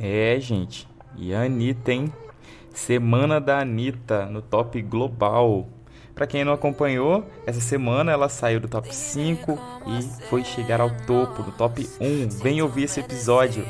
É, 0.00 0.38
gente. 0.38 0.86
E 1.16 1.34
a 1.34 1.42
Anitta, 1.42 1.92
hein? 1.92 2.12
Semana 2.72 3.40
da 3.40 3.58
Anitta 3.60 4.26
no 4.26 4.40
top 4.40 4.80
global. 4.80 5.66
Para 6.14 6.26
quem 6.26 6.44
não 6.44 6.52
acompanhou, 6.52 7.28
essa 7.46 7.60
semana 7.60 8.12
ela 8.12 8.28
saiu 8.28 8.60
do 8.60 8.68
top 8.68 8.94
5 8.94 9.58
e 9.86 10.02
foi 10.28 10.44
chegar 10.44 10.80
ao 10.80 10.90
topo, 11.06 11.42
no 11.42 11.52
top 11.52 11.88
1. 12.00 12.28
Vem 12.42 12.62
ouvir 12.62 12.84
esse 12.84 13.00
episódio. 13.00 13.64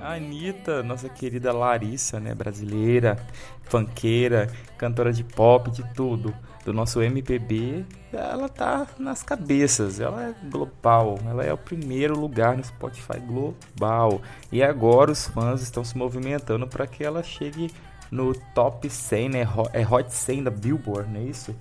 A 0.00 0.14
Anitta, 0.14 0.82
nossa 0.82 1.08
querida 1.08 1.52
Larissa, 1.52 2.18
né, 2.18 2.34
brasileira, 2.34 3.16
fanqueira, 3.64 4.48
cantora 4.76 5.12
de 5.12 5.22
pop, 5.22 5.70
de 5.70 5.84
tudo, 5.94 6.34
do 6.64 6.72
nosso 6.72 7.02
MPB, 7.02 7.84
ela 8.12 8.48
tá 8.48 8.86
nas 8.98 9.22
cabeças, 9.22 10.00
ela 10.00 10.28
é 10.28 10.34
global, 10.48 11.18
ela 11.26 11.44
é 11.44 11.52
o 11.52 11.58
primeiro 11.58 12.18
lugar 12.18 12.56
no 12.56 12.64
Spotify 12.64 13.18
global. 13.18 14.20
E 14.52 14.62
agora 14.62 15.10
os 15.10 15.26
fãs 15.26 15.62
estão 15.62 15.84
se 15.84 15.96
movimentando 15.96 16.66
para 16.66 16.86
que 16.86 17.02
ela 17.02 17.22
chegue 17.22 17.70
no 18.10 18.34
top 18.54 18.90
100, 18.90 19.28
né, 19.28 19.48
é 19.72 19.86
Hot 19.86 20.12
100 20.12 20.44
da 20.44 20.50
Billboard, 20.50 21.10
não 21.10 21.20
é 21.20 21.24
isso? 21.24 21.54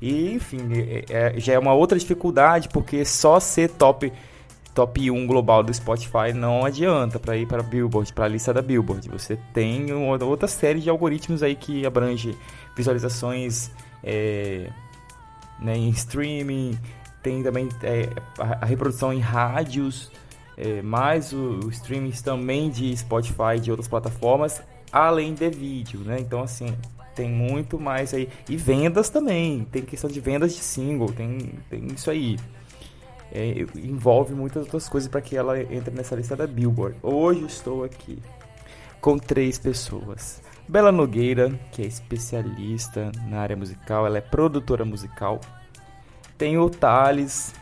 E 0.00 0.32
enfim, 0.32 0.58
é, 0.72 1.04
é, 1.08 1.40
já 1.40 1.54
é 1.54 1.58
uma 1.58 1.72
outra 1.72 1.98
dificuldade, 1.98 2.68
porque 2.68 3.04
só 3.04 3.38
ser 3.40 3.70
top 3.70 4.12
top 4.74 5.08
1 5.08 5.26
global 5.28 5.62
do 5.62 5.72
Spotify 5.72 6.32
não 6.34 6.64
adianta 6.64 7.18
para 7.20 7.36
ir 7.36 7.46
para 7.46 7.62
Billboard, 7.62 8.12
para 8.12 8.24
a 8.24 8.28
lista 8.28 8.52
da 8.52 8.60
Billboard. 8.60 9.08
Você 9.08 9.38
tem 9.52 9.92
uma 9.92 10.22
outra 10.24 10.48
série 10.48 10.80
de 10.80 10.90
algoritmos 10.90 11.44
aí 11.44 11.54
que 11.54 11.86
abrange 11.86 12.36
visualizações 12.76 13.70
é, 14.04 14.70
né, 15.58 15.76
em 15.76 15.88
streaming, 15.90 16.78
tem 17.22 17.42
também 17.42 17.68
é, 17.82 18.08
a, 18.38 18.66
reprodução 18.66 19.12
em 19.12 19.20
rádios, 19.20 20.12
é, 20.56 20.82
mais 20.82 21.32
o, 21.32 21.60
o 21.64 21.70
streaming 21.70 22.12
também 22.12 22.70
de 22.70 22.96
Spotify 22.96 23.58
de 23.60 23.70
outras 23.70 23.88
plataformas, 23.88 24.62
além 24.92 25.34
de 25.34 25.48
vídeo, 25.50 26.00
né? 26.00 26.18
Então 26.20 26.42
assim 26.42 26.76
tem 27.14 27.30
muito 27.30 27.78
mais 27.78 28.12
aí 28.12 28.28
e 28.48 28.56
vendas 28.56 29.08
também, 29.08 29.66
tem 29.70 29.82
questão 29.82 30.10
de 30.10 30.20
vendas 30.20 30.54
de 30.54 30.60
single, 30.60 31.10
tem, 31.12 31.38
tem 31.70 31.86
isso 31.86 32.10
aí 32.10 32.36
é, 33.32 33.66
envolve 33.74 34.32
muitas 34.34 34.62
outras 34.62 34.88
coisas 34.88 35.08
para 35.08 35.20
que 35.20 35.36
ela 35.36 35.60
entre 35.60 35.92
nessa 35.92 36.14
lista 36.14 36.36
da 36.36 36.46
Billboard. 36.46 36.96
Hoje 37.02 37.44
estou 37.46 37.82
aqui 37.82 38.18
com 39.00 39.18
três 39.18 39.58
pessoas. 39.58 40.43
Bela 40.68 40.90
Nogueira, 40.90 41.50
que 41.72 41.82
é 41.82 41.86
especialista 41.86 43.12
na 43.28 43.40
área 43.40 43.56
musical, 43.56 44.06
ela 44.06 44.18
é 44.18 44.20
produtora 44.20 44.84
musical. 44.84 45.40
Tem 46.38 46.58
o 46.58 46.68
Thales, 46.70 47.54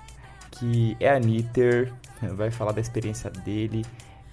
que 0.50 0.96
é 1.00 1.10
a 1.10 1.16
Anitter, 1.16 1.92
vai 2.34 2.50
falar 2.50 2.72
da 2.72 2.80
experiência 2.80 3.28
dele 3.30 3.84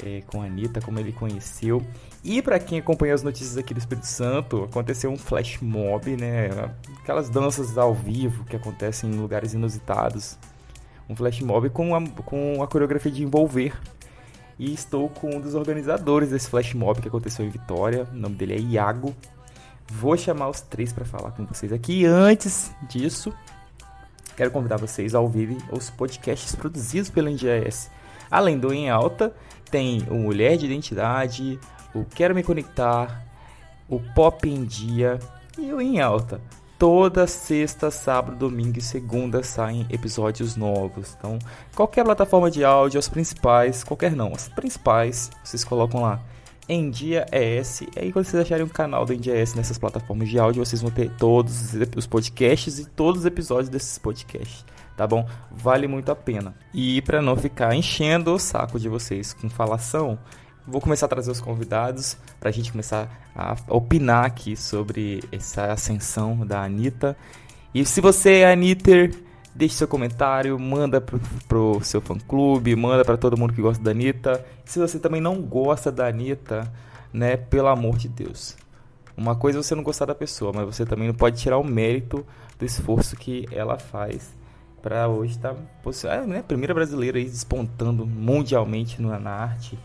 é, 0.03 0.21
com 0.27 0.41
a 0.41 0.45
Anitta, 0.45 0.79
como 0.81 0.99
ele 0.99 1.11
conheceu. 1.11 1.81
E 2.23 2.41
para 2.41 2.59
quem 2.59 2.79
acompanha 2.79 3.13
as 3.13 3.23
notícias 3.23 3.57
aqui 3.57 3.73
do 3.73 3.79
Espírito 3.79 4.07
Santo, 4.07 4.63
aconteceu 4.63 5.11
um 5.11 5.17
flash 5.17 5.59
mob, 5.61 6.15
né? 6.15 6.49
Aquelas 7.01 7.29
danças 7.29 7.77
ao 7.77 7.93
vivo 7.93 8.45
que 8.45 8.55
acontecem 8.55 9.09
em 9.09 9.15
lugares 9.15 9.53
inusitados 9.53 10.37
um 11.09 11.15
flash 11.15 11.41
mob 11.41 11.69
com 11.71 11.95
a, 11.95 12.07
com 12.23 12.61
a 12.61 12.67
coreografia 12.67 13.11
de 13.11 13.23
envolver. 13.23 13.73
E 14.59 14.73
estou 14.73 15.09
com 15.09 15.37
um 15.37 15.39
dos 15.39 15.55
organizadores 15.55 16.29
desse 16.29 16.49
flash 16.49 16.73
mob 16.73 17.01
que 17.01 17.07
aconteceu 17.07 17.45
em 17.45 17.49
Vitória. 17.49 18.05
O 18.11 18.15
nome 18.15 18.35
dele 18.35 18.55
é 18.55 18.59
Iago. 18.59 19.15
Vou 19.87 20.17
chamar 20.17 20.49
os 20.49 20.59
três 20.59 20.91
para 20.91 21.05
falar 21.05 21.31
com 21.31 21.45
vocês 21.45 21.71
aqui. 21.71 22.05
Antes 22.05 22.69
disso, 22.89 23.33
quero 24.35 24.51
convidar 24.51 24.75
vocês 24.75 25.15
a 25.15 25.21
ouvirem 25.21 25.57
os 25.71 25.89
podcasts 25.89 26.53
produzidos 26.55 27.09
pela 27.09 27.29
NGS. 27.29 27.89
Além 28.29 28.59
do 28.59 28.73
Em 28.73 28.89
Alta, 28.89 29.33
tem 29.71 30.05
o 30.09 30.15
Mulher 30.15 30.57
de 30.57 30.65
Identidade, 30.65 31.57
o 31.95 32.03
Quero 32.03 32.35
Me 32.35 32.43
Conectar, 32.43 33.25
o 33.87 33.99
Pop 34.13 34.47
em 34.47 34.65
Dia 34.65 35.19
e 35.57 35.71
o 35.71 35.79
Em 35.79 36.01
Alta. 36.01 36.41
Toda 36.79 37.27
sexta, 37.27 37.91
sábado, 37.91 38.37
domingo 38.37 38.79
e 38.79 38.81
segunda 38.81 39.43
saem 39.43 39.85
episódios 39.89 40.55
novos. 40.55 41.13
Então, 41.19 41.37
qualquer 41.75 42.05
plataforma 42.05 42.49
de 42.49 42.63
áudio, 42.63 42.97
as 42.97 43.09
principais, 43.09 43.83
qualquer 43.83 44.15
não, 44.15 44.31
as 44.33 44.47
principais, 44.47 45.29
vocês 45.43 45.65
colocam 45.65 46.01
lá 46.01 46.21
em 46.69 46.89
Dia 46.89 47.25
ES. 47.33 47.81
E 47.81 47.89
aí, 47.97 48.13
quando 48.13 48.23
vocês 48.23 48.41
acharem 48.41 48.63
um 48.63 48.69
canal 48.69 49.05
do 49.05 49.13
NDS 49.13 49.55
nessas 49.55 49.77
plataformas 49.77 50.29
de 50.29 50.39
áudio, 50.39 50.63
vocês 50.63 50.81
vão 50.81 50.89
ter 50.89 51.11
todos 51.17 51.73
os 51.97 52.07
podcasts 52.07 52.79
e 52.79 52.85
todos 52.85 53.21
os 53.21 53.25
episódios 53.25 53.67
desses 53.67 53.97
podcasts. 53.97 54.63
Tá 54.95 55.05
bom? 55.05 55.27
Vale 55.51 55.85
muito 55.85 56.09
a 56.13 56.15
pena. 56.15 56.55
E 56.73 57.01
para 57.01 57.21
não 57.21 57.35
ficar 57.35 57.75
enchendo 57.75 58.33
o 58.33 58.39
saco 58.39 58.79
de 58.79 58.87
vocês 58.87 59.33
com 59.33 59.49
falação, 59.49 60.17
vou 60.69 60.79
começar 60.79 61.07
a 61.07 61.09
trazer 61.09 61.31
os 61.31 61.41
convidados 61.41 62.15
para 62.39 62.49
a 62.49 62.51
gente 62.51 62.71
começar 62.71 63.09
a 63.35 63.55
opinar 63.67 64.25
aqui 64.25 64.55
sobre 64.55 65.23
essa 65.31 65.71
ascensão 65.71 66.45
da 66.45 66.63
Anitta. 66.63 67.17
E 67.73 67.85
se 67.85 67.99
você 67.99 68.39
é 68.39 68.51
Anitter, 68.51 69.13
deixe 69.53 69.75
seu 69.75 69.87
comentário, 69.87 70.57
manda 70.59 71.01
pro, 71.01 71.19
pro 71.47 71.79
seu 71.83 71.99
fã 71.99 72.17
clube, 72.17 72.75
manda 72.75 73.03
para 73.03 73.17
todo 73.17 73.37
mundo 73.37 73.53
que 73.53 73.61
gosta 73.61 73.83
da 73.83 73.91
Anitta. 73.91 74.45
Se 74.63 74.79
você 74.79 74.99
também 74.99 75.19
não 75.19 75.41
gosta 75.41 75.91
da 75.91 76.07
Anitta, 76.07 76.71
né, 77.11 77.35
pelo 77.35 77.67
amor 77.67 77.97
de 77.97 78.07
Deus. 78.07 78.55
Uma 79.17 79.35
coisa 79.35 79.59
é 79.59 79.63
você 79.63 79.75
não 79.75 79.83
gostar 79.83 80.05
da 80.05 80.15
pessoa, 80.15 80.53
mas 80.53 80.65
você 80.65 80.85
também 80.85 81.07
não 81.07 81.15
pode 81.15 81.41
tirar 81.41 81.57
o 81.57 81.63
mérito 81.63 82.25
do 82.57 82.65
esforço 82.65 83.15
que 83.15 83.47
ela 83.51 83.77
faz 83.77 84.37
para 84.81 85.09
hoje 85.09 85.33
estar 85.33 85.55
tá, 85.55 86.13
é, 86.13 86.25
né, 86.25 86.41
primeira 86.41 86.73
brasileira 86.73 87.17
aí 87.17 87.25
despontando 87.25 88.05
mundialmente 88.05 89.01
na 89.01 89.29
arte 89.29 89.77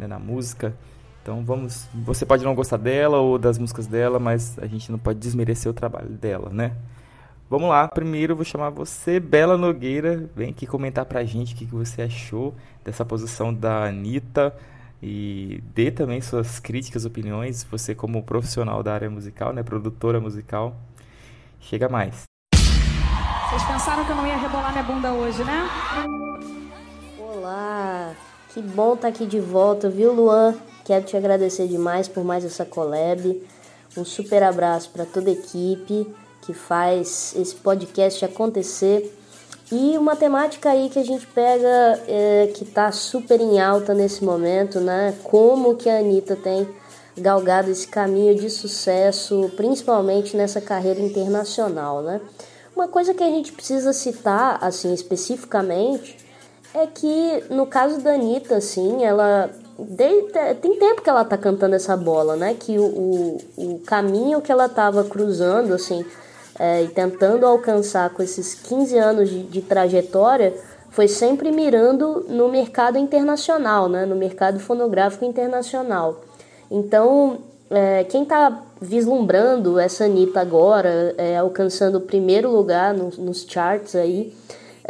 né, 0.00 0.06
na 0.06 0.18
música. 0.18 0.74
Então 1.22 1.44
vamos, 1.44 1.86
você 1.94 2.24
pode 2.24 2.44
não 2.44 2.54
gostar 2.54 2.78
dela 2.78 3.18
ou 3.18 3.38
das 3.38 3.58
músicas 3.58 3.86
dela, 3.86 4.18
mas 4.18 4.58
a 4.58 4.66
gente 4.66 4.90
não 4.90 4.98
pode 4.98 5.18
desmerecer 5.18 5.70
o 5.70 5.74
trabalho 5.74 6.08
dela, 6.08 6.50
né? 6.50 6.72
Vamos 7.48 7.68
lá, 7.68 7.86
primeiro 7.88 8.32
eu 8.32 8.36
vou 8.36 8.44
chamar 8.44 8.70
você, 8.70 9.18
Bela 9.18 9.58
Nogueira, 9.58 10.30
vem 10.36 10.50
aqui 10.50 10.66
comentar 10.66 11.04
pra 11.04 11.24
gente 11.24 11.52
o 11.52 11.56
que, 11.56 11.66
que 11.66 11.74
você 11.74 12.02
achou 12.02 12.54
dessa 12.84 13.04
posição 13.04 13.52
da 13.52 13.86
Anitta 13.86 14.54
e 15.02 15.62
dê 15.74 15.90
também 15.90 16.20
suas 16.20 16.60
críticas, 16.60 17.04
opiniões, 17.04 17.64
você 17.64 17.92
como 17.94 18.22
profissional 18.22 18.82
da 18.82 18.94
área 18.94 19.10
musical, 19.10 19.52
né, 19.52 19.64
produtora 19.64 20.20
musical, 20.20 20.76
chega 21.60 21.88
mais. 21.88 22.22
Vocês 23.50 23.64
pensaram 23.64 24.04
que 24.04 24.12
eu 24.12 24.16
não 24.16 24.26
ia 24.26 24.36
rebolar 24.36 24.70
minha 24.70 24.84
bunda 24.84 25.12
hoje, 25.12 25.42
né? 25.42 25.68
Olá, 27.18 28.14
que 28.52 28.60
bom 28.60 28.94
estar 28.94 29.02
tá 29.02 29.08
aqui 29.08 29.26
de 29.26 29.38
volta, 29.38 29.88
viu, 29.88 30.12
Luan? 30.12 30.54
Quero 30.84 31.04
te 31.04 31.16
agradecer 31.16 31.68
demais 31.68 32.08
por 32.08 32.24
mais 32.24 32.44
essa 32.44 32.64
collab. 32.64 33.40
Um 33.96 34.04
super 34.04 34.42
abraço 34.42 34.90
para 34.90 35.04
toda 35.04 35.30
a 35.30 35.32
equipe 35.32 36.06
que 36.42 36.52
faz 36.52 37.32
esse 37.36 37.54
podcast 37.54 38.24
acontecer. 38.24 39.16
E 39.70 39.96
uma 39.96 40.16
temática 40.16 40.70
aí 40.70 40.88
que 40.88 40.98
a 40.98 41.04
gente 41.04 41.26
pega 41.28 42.02
é, 42.08 42.50
que 42.52 42.64
está 42.64 42.90
super 42.90 43.40
em 43.40 43.60
alta 43.60 43.94
nesse 43.94 44.24
momento, 44.24 44.80
né? 44.80 45.14
Como 45.22 45.76
que 45.76 45.88
a 45.88 45.98
Anitta 45.98 46.34
tem 46.34 46.68
galgado 47.16 47.70
esse 47.70 47.86
caminho 47.86 48.34
de 48.34 48.50
sucesso, 48.50 49.48
principalmente 49.56 50.36
nessa 50.36 50.60
carreira 50.60 51.00
internacional, 51.00 52.02
né? 52.02 52.20
Uma 52.74 52.88
coisa 52.88 53.14
que 53.14 53.22
a 53.22 53.28
gente 53.30 53.52
precisa 53.52 53.92
citar, 53.92 54.58
assim, 54.60 54.92
especificamente, 54.92 56.16
é 56.74 56.86
que 56.86 57.44
no 57.50 57.66
caso 57.66 58.00
da 58.00 58.14
Anitta, 58.14 58.56
assim, 58.56 59.04
ela. 59.04 59.50
tem 60.60 60.78
tempo 60.78 61.02
que 61.02 61.10
ela 61.10 61.24
tá 61.24 61.36
cantando 61.36 61.74
essa 61.74 61.96
bola, 61.96 62.36
né? 62.36 62.54
Que 62.58 62.78
o, 62.78 62.84
o, 62.84 63.38
o 63.56 63.78
caminho 63.80 64.40
que 64.40 64.52
ela 64.52 64.68
tava 64.68 65.04
cruzando, 65.04 65.72
assim, 65.72 66.04
é, 66.58 66.82
e 66.82 66.88
tentando 66.88 67.46
alcançar 67.46 68.10
com 68.10 68.22
esses 68.22 68.54
15 68.54 68.98
anos 68.98 69.28
de, 69.28 69.42
de 69.44 69.62
trajetória 69.62 70.54
foi 70.90 71.08
sempre 71.08 71.50
mirando 71.52 72.26
no 72.28 72.48
mercado 72.48 72.98
internacional, 72.98 73.88
né? 73.88 74.04
No 74.04 74.16
mercado 74.16 74.58
fonográfico 74.60 75.24
internacional. 75.24 76.20
Então, 76.70 77.38
é, 77.70 78.04
quem 78.04 78.24
está 78.24 78.62
vislumbrando 78.80 79.78
essa 79.78 80.04
Anitta 80.04 80.40
agora, 80.40 81.14
é, 81.16 81.36
alcançando 81.36 81.98
o 81.98 82.00
primeiro 82.00 82.50
lugar 82.50 82.94
nos, 82.94 83.16
nos 83.18 83.46
charts 83.48 83.94
aí, 83.94 84.34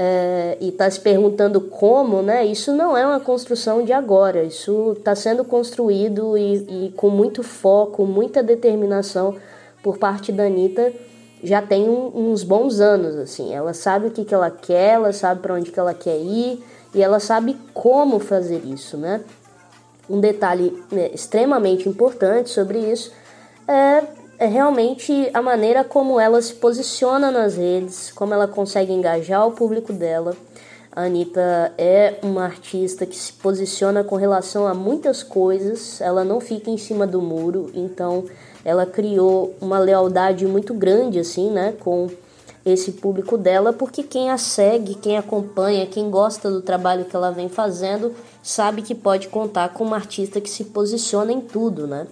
é, 0.03 0.57
e 0.63 0.71
está 0.71 0.91
se 0.91 0.99
perguntando 0.99 1.61
como, 1.61 2.23
né? 2.23 2.43
Isso 2.47 2.73
não 2.73 2.97
é 2.97 3.05
uma 3.05 3.21
construção 3.21 3.85
de 3.85 3.93
agora, 3.93 4.43
isso 4.43 4.95
está 4.97 5.15
sendo 5.15 5.45
construído 5.45 6.39
e, 6.39 6.87
e, 6.87 6.93
com 6.97 7.11
muito 7.11 7.43
foco, 7.43 8.07
muita 8.07 8.43
determinação 8.43 9.37
por 9.83 9.99
parte 9.99 10.33
da 10.33 10.45
Anitta 10.45 10.91
já 11.45 11.61
tem 11.61 11.87
um, 11.87 12.31
uns 12.31 12.43
bons 12.43 12.81
anos, 12.81 13.15
assim. 13.15 13.53
Ela 13.53 13.75
sabe 13.75 14.07
o 14.07 14.11
que, 14.11 14.25
que 14.25 14.33
ela 14.33 14.51
quer, 14.51 14.95
ela 14.95 15.13
sabe 15.13 15.43
para 15.43 15.53
onde 15.53 15.71
que 15.71 15.79
ela 15.79 15.93
quer 15.93 16.17
ir 16.17 16.65
e 16.95 17.03
ela 17.03 17.21
sabe 17.21 17.55
como 17.75 18.19
fazer 18.19 18.63
isso, 18.65 18.97
né? 18.97 19.21
Um 20.09 20.19
detalhe 20.19 20.83
né, 20.91 21.11
extremamente 21.13 21.87
importante 21.87 22.49
sobre 22.49 22.79
isso 22.79 23.13
é 23.69 24.03
é 24.41 24.47
realmente 24.47 25.31
a 25.35 25.43
maneira 25.43 25.85
como 25.85 26.19
ela 26.19 26.41
se 26.41 26.55
posiciona 26.55 27.31
nas 27.31 27.57
redes, 27.57 28.11
como 28.11 28.33
ela 28.33 28.49
consegue 28.49 28.91
engajar 28.91 29.47
o 29.47 29.53
público 29.53 29.93
dela. 29.93 30.35
A 30.91 31.03
Anitta 31.03 31.75
é 31.77 32.19
uma 32.23 32.45
artista 32.45 33.05
que 33.05 33.17
se 33.17 33.35
posiciona 33.35 34.03
com 34.03 34.17
relação 34.17 34.67
a 34.67 34.73
muitas 34.73 35.23
coisas, 35.23 36.01
ela 36.01 36.25
não 36.25 36.41
fica 36.41 36.71
em 36.71 36.79
cima 36.79 37.07
do 37.07 37.21
muro, 37.21 37.71
então 37.75 38.25
ela 38.65 38.87
criou 38.87 39.55
uma 39.61 39.79
lealdade 39.79 40.47
muito 40.47 40.73
grande 40.73 41.19
assim, 41.19 41.51
né, 41.51 41.75
com 41.79 42.09
esse 42.65 42.93
público 42.93 43.37
dela, 43.37 43.75
porque 43.75 44.03
quem 44.03 44.31
a 44.31 44.39
segue, 44.39 44.95
quem 44.95 45.19
acompanha, 45.19 45.85
quem 45.85 46.11
gosta 46.11 46.51
do 46.51 46.63
trabalho 46.63 47.05
que 47.05 47.15
ela 47.15 47.31
vem 47.31 47.51
fazendo, 47.51 48.15
sabe 48.43 48.81
que 48.81 48.95
pode 48.95 49.29
contar 49.29 49.75
com 49.75 49.85
uma 49.85 49.97
artista 49.97 50.41
que 50.41 50.49
se 50.49 50.65
posiciona 50.65 51.31
em 51.31 51.43
tudo, 51.43 51.87
né? 51.87 52.07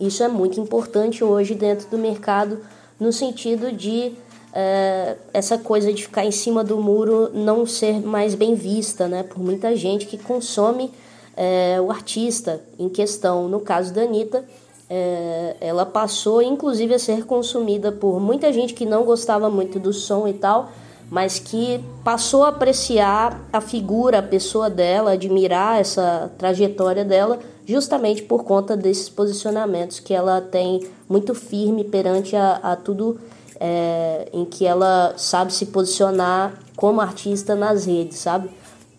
Isso 0.00 0.22
é 0.22 0.28
muito 0.28 0.60
importante 0.60 1.24
hoje 1.24 1.54
dentro 1.54 1.88
do 1.88 1.98
mercado, 1.98 2.58
no 2.98 3.12
sentido 3.12 3.72
de 3.72 4.12
é, 4.52 5.16
essa 5.32 5.58
coisa 5.58 5.92
de 5.92 6.02
ficar 6.04 6.24
em 6.24 6.30
cima 6.30 6.64
do 6.64 6.78
muro 6.78 7.30
não 7.34 7.66
ser 7.66 8.00
mais 8.00 8.34
bem 8.34 8.54
vista 8.54 9.06
né, 9.06 9.22
por 9.22 9.38
muita 9.38 9.76
gente 9.76 10.06
que 10.06 10.16
consome 10.16 10.90
é, 11.36 11.80
o 11.80 11.90
artista 11.90 12.60
em 12.78 12.88
questão. 12.88 13.48
No 13.48 13.60
caso 13.60 13.92
da 13.92 14.02
Anitta, 14.02 14.44
é, 14.88 15.56
ela 15.60 15.84
passou 15.84 16.40
inclusive 16.40 16.94
a 16.94 16.98
ser 16.98 17.24
consumida 17.24 17.92
por 17.92 18.18
muita 18.20 18.52
gente 18.52 18.74
que 18.74 18.86
não 18.86 19.04
gostava 19.04 19.50
muito 19.50 19.78
do 19.78 19.92
som 19.92 20.26
e 20.26 20.32
tal, 20.32 20.70
mas 21.10 21.38
que 21.38 21.82
passou 22.02 22.44
a 22.44 22.48
apreciar 22.48 23.40
a 23.52 23.60
figura, 23.60 24.18
a 24.18 24.22
pessoa 24.22 24.68
dela, 24.68 25.12
admirar 25.12 25.80
essa 25.80 26.30
trajetória 26.36 27.04
dela, 27.04 27.38
justamente 27.68 28.22
por 28.22 28.44
conta 28.44 28.74
desses 28.74 29.10
posicionamentos 29.10 30.00
que 30.00 30.14
ela 30.14 30.40
tem 30.40 30.88
muito 31.06 31.34
firme 31.34 31.84
perante 31.84 32.34
a, 32.34 32.56
a 32.62 32.74
tudo 32.74 33.20
é, 33.60 34.28
em 34.32 34.46
que 34.46 34.64
ela 34.64 35.14
sabe 35.18 35.52
se 35.52 35.66
posicionar 35.66 36.58
como 36.74 37.00
artista 37.00 37.54
nas 37.54 37.84
redes, 37.84 38.18
sabe? 38.18 38.48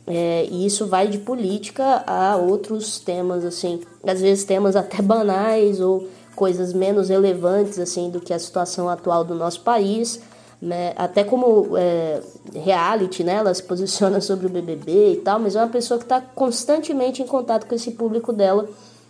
É, 0.05 0.47
e 0.49 0.65
isso 0.65 0.85
vai 0.85 1.07
de 1.07 1.17
política 1.17 2.03
a 2.05 2.35
outros 2.35 2.99
temas, 2.99 3.43
assim, 3.43 3.81
às 4.05 4.21
vezes 4.21 4.43
temas 4.43 4.75
até 4.75 5.01
banais 5.03 5.81
ou 5.81 6.07
coisas 6.35 6.71
menos 6.71 7.09
relevantes, 7.09 7.79
assim, 7.79 8.09
do 8.09 8.19
que 8.19 8.33
a 8.33 8.39
situação 8.39 8.87
atual 8.87 9.23
do 9.23 9.33
nosso 9.33 9.61
país, 9.61 10.21
né? 10.61 10.93
Até 10.95 11.23
como 11.23 11.77
é, 11.77 12.21
reality, 12.53 13.23
né? 13.23 13.35
Ela 13.35 13.53
se 13.53 13.63
posiciona 13.63 14.19
sobre 14.21 14.47
o 14.47 14.49
BBB 14.49 15.13
e 15.13 15.17
tal, 15.17 15.39
mas 15.39 15.55
é 15.55 15.59
uma 15.59 15.69
pessoa 15.69 15.97
que 15.97 16.05
está 16.05 16.21
constantemente 16.21 17.21
em 17.21 17.27
contato 17.27 17.65
com 17.65 17.75
esse 17.75 17.91
público 17.91 18.33
dela, 18.33 18.67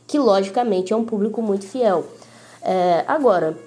que 0.08 0.18
logicamente 0.18 0.94
é 0.94 0.96
um 0.96 1.06
público 1.06 1.42
muito 1.42 1.66
fiel. 1.66 2.06
É, 2.62 3.04
agora, 3.08 3.58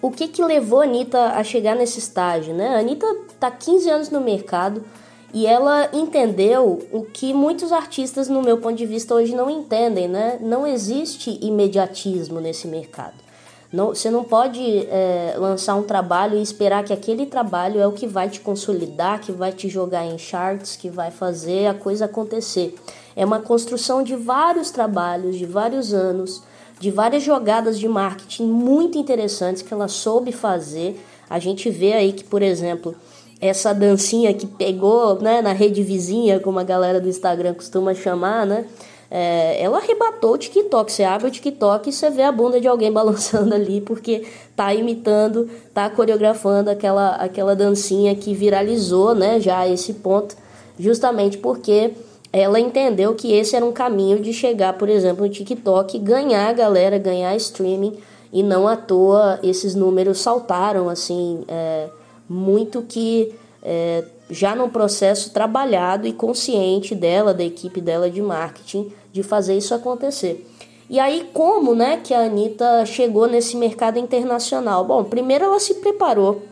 o 0.00 0.10
que, 0.10 0.28
que 0.28 0.42
levou 0.42 0.80
a 0.80 0.84
Anitta 0.84 1.32
a 1.32 1.42
chegar 1.42 1.74
nesse 1.74 1.98
estágio, 1.98 2.54
né? 2.54 2.76
A 2.76 2.78
Anitta 2.80 3.06
tá 3.40 3.50
15 3.50 3.90
anos 3.90 4.10
no 4.10 4.20
mercado 4.20 4.84
e 5.32 5.46
ela 5.46 5.90
entendeu 5.92 6.86
o 6.92 7.02
que 7.02 7.34
muitos 7.34 7.72
artistas, 7.72 8.28
no 8.28 8.42
meu 8.42 8.58
ponto 8.58 8.76
de 8.76 8.86
vista, 8.86 9.14
hoje 9.14 9.34
não 9.34 9.50
entendem, 9.50 10.08
né? 10.08 10.38
Não 10.40 10.66
existe 10.66 11.38
imediatismo 11.42 12.40
nesse 12.40 12.66
mercado. 12.66 13.27
Não, 13.70 13.88
você 13.88 14.10
não 14.10 14.24
pode 14.24 14.60
é, 14.86 15.34
lançar 15.36 15.74
um 15.74 15.82
trabalho 15.82 16.38
e 16.38 16.42
esperar 16.42 16.84
que 16.84 16.92
aquele 16.92 17.26
trabalho 17.26 17.78
é 17.78 17.86
o 17.86 17.92
que 17.92 18.06
vai 18.06 18.28
te 18.30 18.40
consolidar, 18.40 19.20
que 19.20 19.30
vai 19.30 19.52
te 19.52 19.68
jogar 19.68 20.06
em 20.06 20.16
charts, 20.16 20.74
que 20.74 20.88
vai 20.88 21.10
fazer 21.10 21.66
a 21.66 21.74
coisa 21.74 22.06
acontecer. 22.06 22.74
É 23.14 23.24
uma 23.24 23.40
construção 23.40 24.02
de 24.02 24.16
vários 24.16 24.70
trabalhos, 24.70 25.36
de 25.36 25.44
vários 25.44 25.92
anos, 25.92 26.42
de 26.80 26.90
várias 26.90 27.22
jogadas 27.22 27.78
de 27.78 27.86
marketing 27.86 28.46
muito 28.46 28.96
interessantes 28.96 29.60
que 29.60 29.74
ela 29.74 29.88
soube 29.88 30.32
fazer. 30.32 30.98
A 31.28 31.38
gente 31.38 31.68
vê 31.68 31.92
aí 31.92 32.12
que, 32.14 32.24
por 32.24 32.40
exemplo, 32.40 32.94
essa 33.38 33.74
dancinha 33.74 34.32
que 34.32 34.46
pegou 34.46 35.20
né, 35.20 35.42
na 35.42 35.52
rede 35.52 35.82
vizinha, 35.82 36.40
como 36.40 36.58
a 36.58 36.64
galera 36.64 37.00
do 37.00 37.08
Instagram 37.08 37.52
costuma 37.52 37.92
chamar, 37.92 38.46
né? 38.46 38.64
É, 39.10 39.62
ela 39.62 39.78
arrebatou 39.78 40.34
o 40.34 40.38
TikTok. 40.38 40.92
Você 40.92 41.02
abre 41.02 41.28
o 41.28 41.30
TikTok 41.30 41.88
e 41.88 41.92
você 41.92 42.10
vê 42.10 42.22
a 42.22 42.32
bunda 42.32 42.60
de 42.60 42.68
alguém 42.68 42.90
balançando 42.92 43.54
ali, 43.54 43.80
porque 43.80 44.26
tá 44.54 44.72
imitando, 44.74 45.48
tá 45.72 45.88
coreografando 45.88 46.70
aquela, 46.70 47.16
aquela 47.16 47.56
dancinha 47.56 48.14
que 48.14 48.34
viralizou, 48.34 49.14
né? 49.14 49.40
Já 49.40 49.60
a 49.60 49.68
esse 49.68 49.94
ponto, 49.94 50.36
justamente 50.78 51.38
porque 51.38 51.92
ela 52.32 52.60
entendeu 52.60 53.14
que 53.14 53.32
esse 53.32 53.56
era 53.56 53.64
um 53.64 53.72
caminho 53.72 54.20
de 54.20 54.32
chegar, 54.32 54.74
por 54.74 54.88
exemplo, 54.88 55.24
no 55.24 55.32
TikTok, 55.32 55.98
ganhar 55.98 56.48
a 56.48 56.52
galera, 56.52 56.98
ganhar 56.98 57.34
streaming, 57.36 57.98
e 58.30 58.42
não 58.42 58.68
à 58.68 58.76
toa 58.76 59.38
esses 59.42 59.74
números 59.74 60.18
saltaram 60.18 60.88
assim 60.90 61.44
é, 61.48 61.88
muito 62.28 62.82
que 62.82 63.34
é, 63.62 64.04
já 64.30 64.54
num 64.54 64.68
processo 64.68 65.32
trabalhado 65.32 66.06
e 66.06 66.12
consciente 66.12 66.94
dela, 66.94 67.32
da 67.32 67.42
equipe 67.42 67.80
dela 67.80 68.10
de 68.10 68.20
marketing, 68.20 68.92
de 69.12 69.22
fazer 69.22 69.56
isso 69.56 69.74
acontecer. 69.74 70.46
E 70.90 70.98
aí, 70.98 71.28
como 71.34 71.74
né, 71.74 72.00
que 72.02 72.14
a 72.14 72.20
Anitta 72.20 72.86
chegou 72.86 73.26
nesse 73.26 73.56
mercado 73.56 73.98
internacional? 73.98 74.84
Bom, 74.84 75.04
primeiro 75.04 75.44
ela 75.44 75.60
se 75.60 75.74
preparou, 75.74 76.42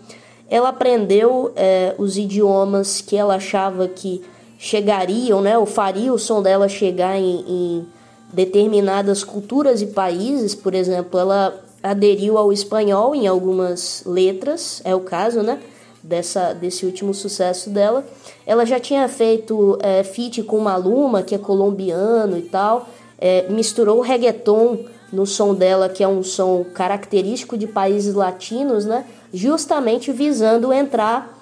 ela 0.48 0.68
aprendeu 0.68 1.52
é, 1.56 1.94
os 1.96 2.18
idiomas 2.18 3.00
que 3.00 3.16
ela 3.16 3.36
achava 3.36 3.88
que 3.88 4.22
chegariam, 4.58 5.40
né, 5.40 5.56
ou 5.56 5.64
faria 5.64 6.12
o 6.12 6.18
som 6.18 6.42
dela 6.42 6.68
chegar 6.68 7.18
em, 7.18 7.44
em 7.48 7.86
determinadas 8.32 9.24
culturas 9.24 9.80
e 9.80 9.86
países, 9.86 10.54
por 10.54 10.74
exemplo, 10.74 11.18
ela 11.18 11.58
aderiu 11.82 12.36
ao 12.36 12.52
espanhol 12.52 13.14
em 13.14 13.26
algumas 13.26 14.02
letras, 14.04 14.82
é 14.84 14.94
o 14.94 15.00
caso, 15.00 15.42
né? 15.42 15.60
Dessa, 16.06 16.52
desse 16.52 16.86
último 16.86 17.12
sucesso 17.12 17.68
dela. 17.68 18.06
Ela 18.46 18.64
já 18.64 18.78
tinha 18.78 19.08
feito 19.08 19.76
é, 19.82 20.04
feat 20.04 20.40
com 20.44 20.60
Maluma, 20.60 21.20
que 21.20 21.34
é 21.34 21.38
colombiano 21.38 22.38
e 22.38 22.42
tal, 22.42 22.88
é, 23.18 23.48
misturou 23.48 24.00
reggaeton 24.00 24.84
no 25.12 25.26
som 25.26 25.52
dela, 25.52 25.88
que 25.88 26.04
é 26.04 26.08
um 26.08 26.22
som 26.22 26.64
característico 26.72 27.58
de 27.58 27.66
países 27.66 28.14
latinos, 28.14 28.84
né? 28.84 29.04
Justamente 29.34 30.12
visando 30.12 30.72
entrar 30.72 31.36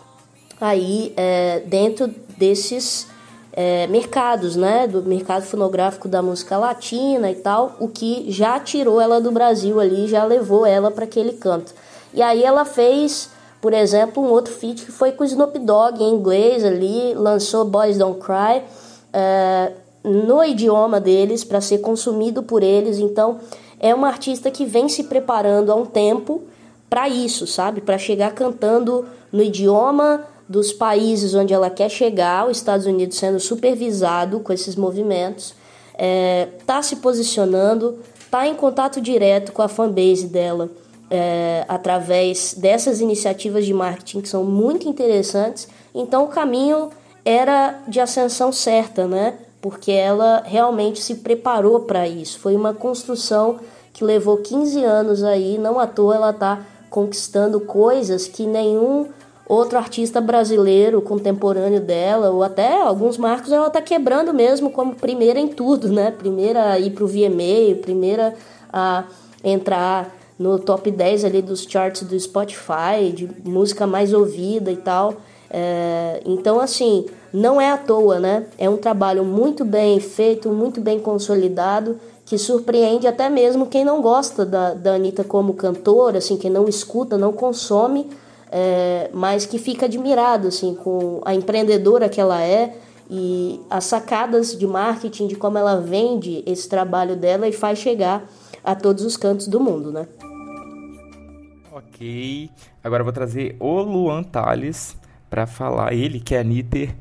aí 0.59 1.13
é, 1.15 1.61
dentro 1.67 2.09
desses 2.39 3.07
é, 3.53 3.87
mercados, 3.87 4.57
né, 4.57 4.87
do 4.87 5.03
mercado 5.03 5.45
fonográfico 5.45 6.09
da 6.09 6.21
música 6.21 6.59
latina 6.59 7.31
e 7.31 7.37
tal, 7.37 7.77
o 7.79 7.89
que 7.89 8.27
já 8.29 8.59
tirou 8.59 9.01
ela 9.01 9.21
do 9.21 9.31
Brasil 9.31 9.79
ali, 9.79 10.09
já 10.09 10.25
levou 10.25 10.67
ela 10.67 10.91
para 10.91 11.05
aquele 11.05 11.35
canto. 11.35 11.73
E 12.13 12.21
aí 12.21 12.43
ela 12.43 12.65
fez, 12.65 13.31
por 13.65 13.73
exemplo, 13.73 14.23
um 14.23 14.29
outro 14.29 14.53
feat 14.53 14.85
que 14.85 14.93
foi 14.93 15.11
com 15.13 15.25
o 15.25 15.27
Snoop 15.27 15.59
Dogg 15.59 15.99
em 15.99 16.13
inglês 16.13 16.63
ali, 16.63 17.15
lançou 17.15 17.65
Boys 17.65 17.97
Don't 17.97 18.21
Cry 18.21 18.63
é, 19.11 19.73
no 20.05 20.45
idioma 20.45 21.01
deles 21.01 21.43
para 21.43 21.63
ser 21.63 21.79
consumido 21.79 22.43
por 22.43 22.63
eles. 22.63 22.99
Então 22.99 23.41
é 23.81 23.95
uma 23.95 24.09
artista 24.09 24.51
que 24.51 24.67
vem 24.67 24.87
se 24.87 25.05
preparando 25.05 25.73
há 25.73 25.75
um 25.75 25.87
tempo 25.87 26.43
para 26.91 27.09
isso, 27.09 27.47
sabe? 27.47 27.81
Para 27.81 27.97
chegar 27.97 28.35
cantando 28.35 29.07
no 29.33 29.43
idioma 29.43 30.27
dos 30.47 30.71
países 30.71 31.35
onde 31.35 31.55
ela 31.55 31.71
quer 31.71 31.89
chegar, 31.89 32.47
os 32.47 32.59
Estados 32.59 32.85
Unidos 32.85 33.17
sendo 33.17 33.41
supervisado 33.41 34.41
com 34.41 34.53
esses 34.53 34.77
movimentos, 34.77 35.55
está 36.61 36.75
tá 36.75 36.83
se 36.83 36.97
posicionando, 36.97 37.99
está 38.21 38.47
em 38.47 38.55
contato 38.55 39.01
direto 39.01 39.53
com 39.53 39.63
a 39.63 39.69
fanbase 39.69 40.27
dela 40.27 40.69
é, 41.15 41.65
através 41.69 42.55
dessas 42.55 43.01
iniciativas 43.01 43.65
de 43.65 43.73
marketing 43.73 44.21
que 44.21 44.29
são 44.29 44.43
muito 44.43 44.89
interessantes. 44.89 45.69
Então 45.95 46.25
o 46.25 46.29
caminho 46.29 46.91
era 47.25 47.81
de 47.87 48.01
ascensão 48.01 48.53
certa, 48.53 49.07
né? 49.07 49.35
Porque 49.61 49.93
ela 49.93 50.43
realmente 50.45 51.01
se 51.01 51.17
preparou 51.17 51.81
para 51.81 52.07
isso. 52.09 52.39
Foi 52.39 52.55
uma 52.57 52.75
construção 52.75 53.61
que 53.93 54.05
levou 54.05 54.39
15 54.39 54.83
anos 54.85 55.23
aí, 55.23 55.57
não 55.57 55.79
à 55.79 55.87
toa 55.87 56.17
ela 56.17 56.31
está 56.31 56.61
conquistando 56.91 57.61
coisas 57.61 58.27
que 58.27 58.47
nenhum 58.47 59.07
outro 59.49 59.79
artista 59.79 60.21
brasileiro 60.21 61.01
contemporâneo 61.01 61.81
dela, 61.81 62.31
ou 62.31 62.43
até 62.43 62.81
alguns 62.81 63.17
marcos, 63.17 63.53
ela 63.53 63.71
tá 63.71 63.81
quebrando 63.81 64.33
mesmo 64.35 64.71
como 64.71 64.95
primeira 64.95 65.39
em 65.39 65.49
tudo, 65.49 65.89
né? 65.89 66.11
Primeira 66.11 66.73
a 66.73 66.79
ir 66.79 66.91
pro 66.91 67.07
VMA, 67.07 67.77
primeira 67.81 68.35
a 68.73 69.05
entrar 69.43 70.11
no 70.39 70.59
top 70.59 70.91
10 70.91 71.25
ali 71.25 71.43
dos 71.43 71.63
charts 71.63 72.03
do 72.03 72.19
Spotify, 72.19 73.13
de 73.15 73.29
música 73.45 73.87
mais 73.87 74.13
ouvida 74.13 74.71
e 74.71 74.77
tal. 74.77 75.15
É, 75.51 76.21
então, 76.25 76.61
assim, 76.61 77.07
não 77.33 77.61
é 77.61 77.71
à 77.71 77.77
toa, 77.77 78.19
né? 78.19 78.47
É 78.59 78.69
um 78.69 78.77
trabalho 78.77 79.25
muito 79.25 79.65
bem 79.65 80.01
feito, 80.01 80.49
muito 80.51 80.81
bem 80.81 80.99
consolidado, 80.99 81.99
que 82.25 82.39
surpreende 82.39 83.07
até 83.07 83.29
mesmo 83.29 83.67
quem 83.67 83.85
não 83.85 84.01
gosta 84.01 84.45
da, 84.45 84.75
da 84.75 84.95
Anitta 84.95 85.23
como 85.23 85.55
cantora, 85.55 86.19
assim, 86.19 86.37
quem 86.37 86.51
não 86.51 86.67
escuta, 86.69 87.19
não 87.19 87.33
consome, 87.33 88.09
é, 88.51 89.11
mas 89.13 89.47
que 89.47 89.59
fica 89.59 89.87
admirado 89.87 90.49
assim 90.49 90.75
com 90.75 91.21
a 91.25 91.35
empreendedora 91.35 92.09
que 92.09 92.21
ela 92.21 92.41
é 92.41 92.77
e 93.11 93.61
as 93.69 93.85
sacadas 93.85 94.57
de 94.57 94.67
marketing 94.67 95.27
de 95.27 95.35
como 95.35 95.59
ela 95.59 95.81
vende 95.81 96.43
esse 96.47 96.69
trabalho 96.69 97.17
dela 97.17 97.49
e 97.49 97.53
faz 97.53 97.79
chegar 97.79 98.25
a 98.65 98.75
todos 98.75 99.05
os 99.05 99.17
cantos 99.17 99.47
do 99.47 99.61
mundo, 99.61 99.93
né? 99.93 100.09
Ok, 101.71 102.51
agora 102.83 103.03
eu 103.03 103.05
vou 103.05 103.13
trazer 103.13 103.57
o 103.61 103.83
Luan 103.83 104.23
Tales 104.23 104.97
para 105.29 105.47
falar, 105.47 105.93
ele 105.93 106.21
que 106.21 106.35
é 106.35 106.41
Anitter 106.41 106.95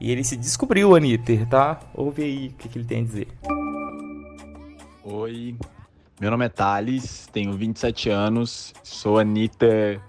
E 0.00 0.10
ele 0.10 0.24
se 0.24 0.36
descobriu 0.36 0.94
Anitter, 0.94 1.48
tá? 1.48 1.80
Ouve 1.94 2.22
aí 2.22 2.48
o 2.48 2.52
que, 2.52 2.68
que 2.68 2.78
ele 2.78 2.84
tem 2.84 3.00
a 3.00 3.04
dizer. 3.04 3.28
Oi, 5.04 5.54
meu 6.20 6.30
nome 6.30 6.44
é 6.44 6.48
Thales, 6.48 7.28
tenho 7.32 7.52
27 7.52 8.10
anos, 8.10 8.74
sou 8.82 9.18
Anitta 9.18 10.00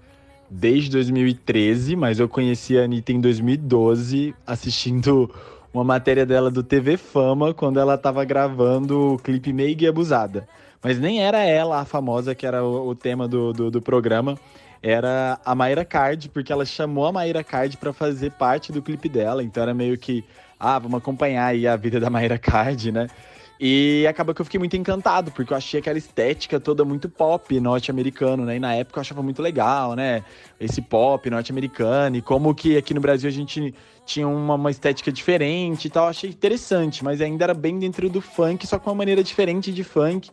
desde 0.50 0.90
2013, 0.90 1.94
mas 1.94 2.18
eu 2.18 2.28
conheci 2.28 2.78
a 2.78 2.84
Anitta 2.84 3.12
em 3.12 3.20
2012 3.20 4.34
assistindo 4.46 5.32
uma 5.78 5.84
matéria 5.84 6.26
dela 6.26 6.50
do 6.50 6.62
TV 6.62 6.96
Fama 6.96 7.54
quando 7.54 7.78
ela 7.78 7.94
estava 7.94 8.24
gravando 8.24 9.14
o 9.14 9.18
clipe 9.18 9.52
Meig 9.52 9.86
Abusada. 9.86 10.48
Mas 10.82 10.98
nem 10.98 11.22
era 11.22 11.38
ela 11.38 11.80
a 11.80 11.84
famosa 11.84 12.34
que 12.34 12.44
era 12.44 12.64
o, 12.64 12.88
o 12.88 12.94
tema 12.96 13.28
do, 13.28 13.52
do, 13.52 13.70
do, 13.70 13.80
programa, 13.80 14.36
era 14.82 15.38
a 15.44 15.54
Mayra 15.54 15.84
Card, 15.84 16.30
porque 16.30 16.52
ela 16.52 16.64
chamou 16.64 17.06
a 17.06 17.12
Mayra 17.12 17.44
Card 17.44 17.76
para 17.76 17.92
fazer 17.92 18.32
parte 18.32 18.72
do 18.72 18.82
clipe 18.82 19.08
dela, 19.08 19.42
então 19.42 19.62
era 19.62 19.72
meio 19.72 19.96
que, 19.96 20.24
ah, 20.58 20.78
vamos 20.80 20.98
acompanhar 20.98 21.46
aí 21.46 21.66
a 21.66 21.76
vida 21.76 22.00
da 22.00 22.10
Mayra 22.10 22.38
Card, 22.38 22.90
né? 22.90 23.08
E 23.60 24.06
acaba 24.06 24.32
que 24.32 24.40
eu 24.40 24.44
fiquei 24.44 24.58
muito 24.58 24.76
encantado, 24.76 25.32
porque 25.32 25.52
eu 25.52 25.56
achei 25.56 25.80
aquela 25.80 25.98
estética 25.98 26.60
toda 26.60 26.84
muito 26.84 27.08
pop 27.08 27.58
norte-americano, 27.58 28.44
né? 28.44 28.56
E 28.56 28.60
na 28.60 28.74
época 28.74 28.98
eu 28.98 29.00
achava 29.00 29.20
muito 29.20 29.42
legal, 29.42 29.96
né? 29.96 30.22
Esse 30.60 30.80
pop 30.80 31.28
norte-americano, 31.28 32.16
e 32.16 32.22
como 32.22 32.54
que 32.54 32.76
aqui 32.76 32.94
no 32.94 33.00
Brasil 33.00 33.28
a 33.28 33.32
gente 33.32 33.74
tinha 34.06 34.28
uma, 34.28 34.54
uma, 34.54 34.70
estética 34.70 35.10
diferente 35.10 35.86
e 35.86 35.90
tal. 35.90 36.06
Achei 36.06 36.30
interessante, 36.30 37.02
mas 37.02 37.20
ainda 37.20 37.44
era 37.44 37.54
bem 37.54 37.80
dentro 37.80 38.08
do 38.08 38.20
funk, 38.20 38.64
só 38.64 38.78
com 38.78 38.90
uma 38.90 38.96
maneira 38.96 39.24
diferente 39.24 39.72
de 39.72 39.82
funk. 39.82 40.30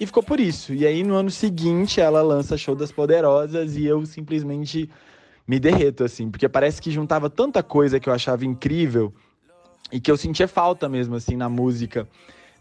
E 0.00 0.06
ficou 0.06 0.22
por 0.22 0.40
isso. 0.40 0.72
E 0.72 0.86
aí 0.86 1.04
no 1.04 1.14
ano 1.14 1.30
seguinte 1.30 2.00
ela 2.00 2.22
lança 2.22 2.56
Show 2.56 2.74
das 2.74 2.90
Poderosas 2.90 3.76
e 3.76 3.84
eu 3.84 4.04
simplesmente 4.06 4.88
me 5.46 5.60
derreto, 5.60 6.04
assim, 6.04 6.30
porque 6.30 6.48
parece 6.48 6.80
que 6.80 6.90
juntava 6.90 7.28
tanta 7.28 7.62
coisa 7.62 8.00
que 8.00 8.08
eu 8.08 8.14
achava 8.14 8.46
incrível 8.46 9.12
e 9.92 10.00
que 10.00 10.10
eu 10.10 10.16
sentia 10.16 10.48
falta 10.48 10.88
mesmo, 10.88 11.14
assim, 11.14 11.36
na 11.36 11.48
música 11.48 12.08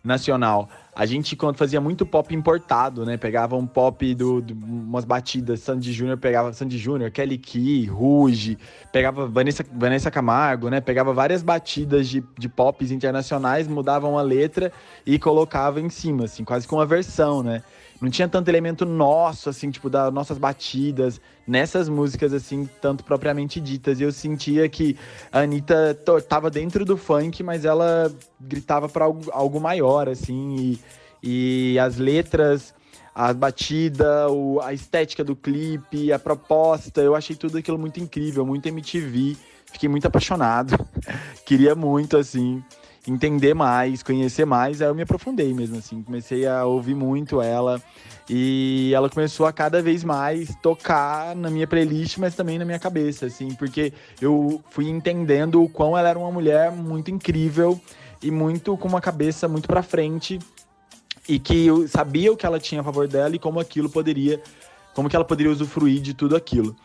nacional. 0.04 0.70
A 0.94 1.06
gente, 1.06 1.36
quando 1.36 1.58
fazia 1.58 1.80
muito 1.80 2.06
pop 2.06 2.34
importado, 2.36 3.06
né? 3.06 3.16
Pegava 3.16 3.56
um 3.56 3.66
pop 3.66 4.14
do, 4.14 4.42
do 4.42 4.54
umas 4.54 5.06
batidas, 5.06 5.62
Sandy 5.62 5.94
Júnior 5.94 6.18
pegava 6.18 6.52
Sandy 6.52 6.78
Júnior, 6.78 7.12
Kelly 7.12 7.38
Key, 7.38 7.86
Ruge, 7.86 8.58
pegava 8.92 9.26
Vanessa, 9.28 9.66
Vanessa 9.74 10.12
Camargo, 10.12 10.70
né? 10.70 10.82
Pegava 10.82 11.14
várias 11.14 11.42
batidas 11.42 12.10
de, 12.10 12.24
de 12.38 12.50
pops 12.50 12.92
internacionais, 12.92 13.68
mudavam 13.68 14.18
a 14.18 14.22
letra 14.22 14.72
e 15.06 15.18
colocava 15.18 15.80
em 15.80 15.90
cima, 15.90 16.26
assim, 16.26 16.44
quase 16.44 16.68
com 16.68 16.76
uma 16.76 16.86
versão, 16.86 17.42
né? 17.42 17.64
Não 18.02 18.10
tinha 18.10 18.28
tanto 18.28 18.50
elemento 18.50 18.84
nosso, 18.84 19.48
assim, 19.48 19.70
tipo, 19.70 19.88
das 19.88 20.12
nossas 20.12 20.40
batidas, 20.40 21.22
nessas 21.46 21.88
músicas, 21.88 22.34
assim, 22.34 22.68
tanto 22.82 23.04
propriamente 23.04 23.62
ditas. 23.62 24.00
E 24.00 24.04
eu 24.04 24.12
sentia 24.12 24.68
que 24.68 24.98
a 25.32 25.42
Anitta 25.42 25.96
tava 26.28 26.50
dentro 26.50 26.84
do 26.84 26.98
funk, 26.98 27.44
mas 27.44 27.64
ela 27.64 28.12
gritava 28.40 28.90
para 28.90 29.06
algo, 29.06 29.30
algo 29.32 29.62
maior, 29.62 30.10
assim, 30.10 30.80
e, 31.22 31.74
e 31.74 31.80
as 31.80 31.98
letras, 31.98 32.74
a 33.14 33.32
batida, 33.34 34.28
o, 34.32 34.60
a 34.62 34.74
estética 34.74 35.24
do 35.24 35.36
clipe, 35.36 36.12
a 36.12 36.18
proposta, 36.18 37.02
eu 37.02 37.16
achei 37.16 37.36
tudo 37.36 37.60
aquilo 37.60 37.78
muito 37.78 38.00
incrível, 38.00 38.44
muito 38.44 38.68
MTV. 38.68 39.38
Fiquei 39.72 39.88
muito 39.88 40.08
apaixonado, 40.08 40.76
queria 41.46 41.76
muito, 41.76 42.18
assim 42.18 42.64
entender 43.08 43.54
mais, 43.54 44.04
conhecer 44.04 44.46
mais, 44.46 44.82
aí 44.82 44.88
eu 44.88 44.96
me 44.96 45.02
aprofundei 45.02 45.54
mesmo, 45.54 45.78
assim. 45.78 46.04
Comecei 46.04 46.46
a 46.46 46.66
ouvir 46.66 46.96
muito 46.96 47.42
ela 47.42 47.82
e 48.30 48.92
ela 48.94 49.10
começou 49.10 49.46
a 49.46 49.54
cada 49.54 49.82
vez 49.82 50.04
mais 50.04 50.56
tocar 50.62 51.36
na 51.36 51.50
minha 51.50 51.68
playlist, 51.68 52.18
mas 52.18 52.36
também 52.36 52.60
na 52.60 52.66
minha 52.66 52.80
cabeça, 52.80 53.26
assim, 53.26 53.54
porque 53.56 53.92
eu 54.22 54.62
fui 54.70 54.88
entendendo 54.88 55.64
o 55.64 55.70
quão 55.70 55.98
ela 55.98 56.10
era 56.10 56.20
uma 56.20 56.32
mulher 56.32 56.72
muito 56.72 57.10
incrível 57.10 57.80
e 58.22 58.30
muito 58.30 58.78
com 58.78 58.88
uma 58.88 59.02
cabeça 59.02 59.48
muito 59.48 59.68
para 59.68 59.82
frente 59.82 60.38
e 61.28 61.40
que 61.40 61.66
eu 61.66 61.88
sabia 61.88 62.32
o 62.32 62.38
que 62.38 62.46
ela 62.46 62.60
tinha 62.60 62.82
a 62.82 62.84
favor 62.84 63.08
dela 63.08 63.36
e 63.36 63.40
como 63.40 63.60
aquilo 63.60 63.90
poderia, 63.90 64.42
como 64.94 65.10
que 65.10 65.16
ela 65.16 65.26
poderia 65.26 65.52
usufruir 65.52 66.02
de 66.02 66.14
tudo 66.14 66.36
aquilo. 66.36 66.76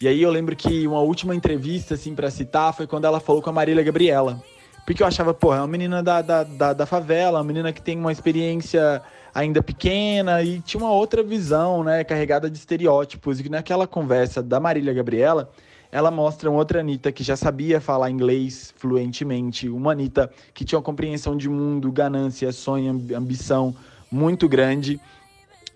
E 0.00 0.08
aí 0.08 0.22
eu 0.22 0.30
lembro 0.30 0.56
que 0.56 0.86
uma 0.86 1.00
última 1.00 1.34
entrevista, 1.34 1.94
assim, 1.94 2.14
para 2.14 2.30
citar, 2.30 2.74
foi 2.74 2.86
quando 2.86 3.04
ela 3.04 3.20
falou 3.20 3.42
com 3.42 3.50
a 3.50 3.52
Marília 3.52 3.84
Gabriela. 3.84 4.42
Porque 4.90 5.04
eu 5.04 5.06
achava, 5.06 5.32
porra, 5.32 5.58
é 5.58 5.60
uma 5.60 5.68
menina 5.68 6.02
da, 6.02 6.20
da, 6.20 6.42
da, 6.42 6.72
da 6.72 6.84
favela, 6.84 7.38
uma 7.38 7.44
menina 7.44 7.72
que 7.72 7.80
tem 7.80 7.96
uma 7.96 8.10
experiência 8.10 9.00
ainda 9.32 9.62
pequena 9.62 10.42
e 10.42 10.60
tinha 10.60 10.82
uma 10.82 10.90
outra 10.90 11.22
visão, 11.22 11.84
né, 11.84 12.02
carregada 12.02 12.50
de 12.50 12.58
estereótipos. 12.58 13.38
E 13.38 13.48
naquela 13.48 13.86
conversa 13.86 14.42
da 14.42 14.58
Marília 14.58 14.92
Gabriela, 14.92 15.48
ela 15.92 16.10
mostra 16.10 16.50
uma 16.50 16.58
outra 16.58 16.80
Anitta 16.80 17.12
que 17.12 17.22
já 17.22 17.36
sabia 17.36 17.80
falar 17.80 18.10
inglês 18.10 18.74
fluentemente, 18.78 19.68
uma 19.68 19.92
Anitta 19.92 20.28
que 20.52 20.64
tinha 20.64 20.76
uma 20.76 20.84
compreensão 20.84 21.36
de 21.36 21.48
mundo, 21.48 21.92
ganância, 21.92 22.50
sonho, 22.50 23.00
ambição 23.14 23.72
muito 24.10 24.48
grande 24.48 25.00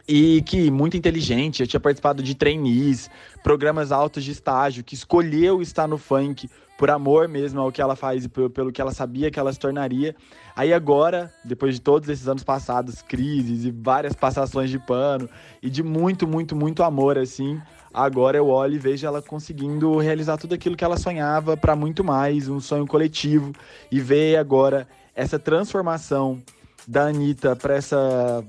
e 0.08 0.42
que 0.42 0.72
muito 0.72 0.96
inteligente, 0.96 1.60
já 1.60 1.66
tinha 1.66 1.80
participado 1.80 2.20
de 2.20 2.34
trainees, 2.34 3.08
programas 3.44 3.92
altos 3.92 4.24
de 4.24 4.32
estágio, 4.32 4.82
que 4.82 4.96
escolheu 4.96 5.62
estar 5.62 5.86
no 5.86 5.98
funk 5.98 6.50
por 6.76 6.90
amor 6.90 7.28
mesmo 7.28 7.60
ao 7.60 7.70
que 7.70 7.80
ela 7.80 7.94
faz 7.94 8.24
e 8.24 8.28
pelo, 8.28 8.72
que 8.72 8.80
ela 8.80 8.92
sabia 8.92 9.30
que 9.30 9.38
ela 9.38 9.52
se 9.52 9.58
tornaria. 9.58 10.14
Aí 10.56 10.72
agora, 10.72 11.32
depois 11.44 11.74
de 11.74 11.80
todos 11.80 12.08
esses 12.08 12.26
anos 12.28 12.42
passados, 12.42 13.02
crises 13.02 13.64
e 13.64 13.70
várias 13.70 14.14
passações 14.14 14.70
de 14.70 14.78
pano 14.78 15.28
e 15.62 15.70
de 15.70 15.82
muito, 15.82 16.26
muito, 16.26 16.56
muito 16.56 16.82
amor 16.82 17.18
assim, 17.18 17.60
agora 17.92 18.36
eu 18.36 18.48
olho 18.48 18.74
e 18.74 18.78
vejo 18.78 19.06
ela 19.06 19.22
conseguindo 19.22 19.98
realizar 19.98 20.36
tudo 20.36 20.54
aquilo 20.54 20.76
que 20.76 20.84
ela 20.84 20.96
sonhava 20.96 21.56
para 21.56 21.76
muito 21.76 22.02
mais, 22.02 22.48
um 22.48 22.60
sonho 22.60 22.86
coletivo 22.86 23.52
e 23.90 24.00
ver 24.00 24.36
agora 24.36 24.88
essa 25.14 25.38
transformação 25.38 26.42
da 26.86 27.06
Anitta 27.06 27.54
para 27.54 27.74
essa 27.74 28.44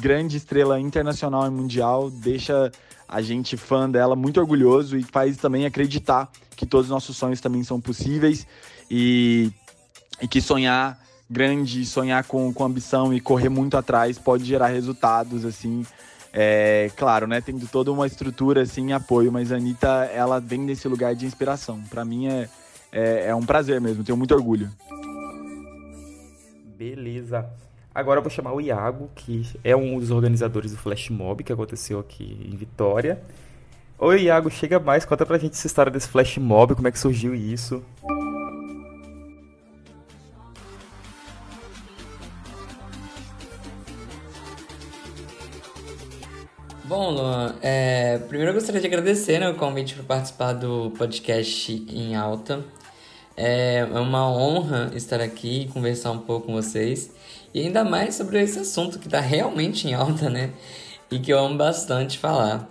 grande 0.00 0.36
estrela 0.36 0.80
internacional 0.80 1.46
e 1.46 1.50
mundial 1.50 2.10
deixa 2.10 2.70
a 3.08 3.22
gente 3.22 3.56
fã 3.56 3.88
dela 3.88 4.16
muito 4.16 4.40
orgulhoso 4.40 4.96
e 4.96 5.02
faz 5.02 5.36
também 5.36 5.64
acreditar 5.64 6.30
que 6.56 6.66
todos 6.66 6.86
os 6.86 6.90
nossos 6.90 7.16
sonhos 7.16 7.40
também 7.40 7.62
são 7.62 7.80
possíveis 7.80 8.46
e, 8.90 9.50
e 10.20 10.26
que 10.26 10.40
sonhar 10.40 10.98
grande, 11.28 11.84
sonhar 11.84 12.24
com, 12.24 12.52
com 12.52 12.64
ambição 12.64 13.12
e 13.12 13.20
correr 13.20 13.48
muito 13.48 13.76
atrás 13.76 14.18
pode 14.18 14.44
gerar 14.44 14.68
resultados, 14.68 15.44
assim. 15.44 15.84
É, 16.32 16.90
claro, 16.96 17.26
né, 17.26 17.40
tendo 17.40 17.66
toda 17.66 17.90
uma 17.90 18.06
estrutura, 18.06 18.62
assim, 18.62 18.92
apoio, 18.92 19.32
mas 19.32 19.50
a 19.50 19.56
Anitta, 19.56 20.04
ela 20.12 20.38
vem 20.38 20.66
desse 20.66 20.86
lugar 20.86 21.14
de 21.14 21.24
inspiração. 21.24 21.82
Para 21.88 22.04
mim 22.04 22.26
é, 22.26 22.48
é, 22.92 23.28
é 23.28 23.34
um 23.34 23.44
prazer 23.44 23.80
mesmo, 23.80 24.04
tenho 24.04 24.18
muito 24.18 24.34
orgulho. 24.34 24.70
Beleza. 26.76 27.48
Agora 27.96 28.18
eu 28.18 28.22
vou 28.22 28.30
chamar 28.30 28.52
o 28.52 28.60
Iago, 28.60 29.10
que 29.14 29.46
é 29.64 29.74
um 29.74 29.98
dos 29.98 30.10
organizadores 30.10 30.72
do 30.72 30.76
Flash 30.76 31.08
Mob 31.08 31.42
que 31.42 31.50
aconteceu 31.50 31.98
aqui 31.98 32.38
em 32.44 32.54
Vitória. 32.54 33.22
Oi, 33.98 34.24
Iago, 34.24 34.50
chega 34.50 34.78
mais, 34.78 35.06
conta 35.06 35.24
pra 35.24 35.38
gente 35.38 35.54
essa 35.54 35.66
história 35.66 35.90
desse 35.90 36.06
Flash 36.06 36.36
Mob, 36.36 36.74
como 36.74 36.86
é 36.86 36.92
que 36.92 36.98
surgiu 36.98 37.34
isso. 37.34 37.82
Bom, 46.84 47.12
Luan, 47.12 47.54
é, 47.62 48.18
primeiro 48.28 48.50
eu 48.50 48.54
gostaria 48.54 48.82
de 48.82 48.86
agradecer 48.86 49.38
né, 49.38 49.48
o 49.48 49.54
convite 49.54 49.94
para 49.94 50.04
participar 50.04 50.52
do 50.52 50.90
podcast 50.98 51.72
em 51.88 52.14
alta. 52.14 52.62
É, 53.36 53.80
é 53.80 54.00
uma 54.00 54.30
honra 54.30 54.90
estar 54.94 55.20
aqui 55.20 55.62
e 55.62 55.68
conversar 55.68 56.10
um 56.12 56.18
pouco 56.18 56.46
com 56.46 56.54
vocês. 56.54 57.10
E 57.52 57.60
ainda 57.60 57.84
mais 57.84 58.14
sobre 58.14 58.42
esse 58.42 58.58
assunto 58.58 58.98
que 58.98 59.06
está 59.06 59.20
realmente 59.20 59.86
em 59.88 59.94
alta, 59.94 60.30
né? 60.30 60.50
E 61.10 61.18
que 61.18 61.32
eu 61.32 61.38
amo 61.38 61.56
bastante 61.56 62.18
falar. 62.18 62.68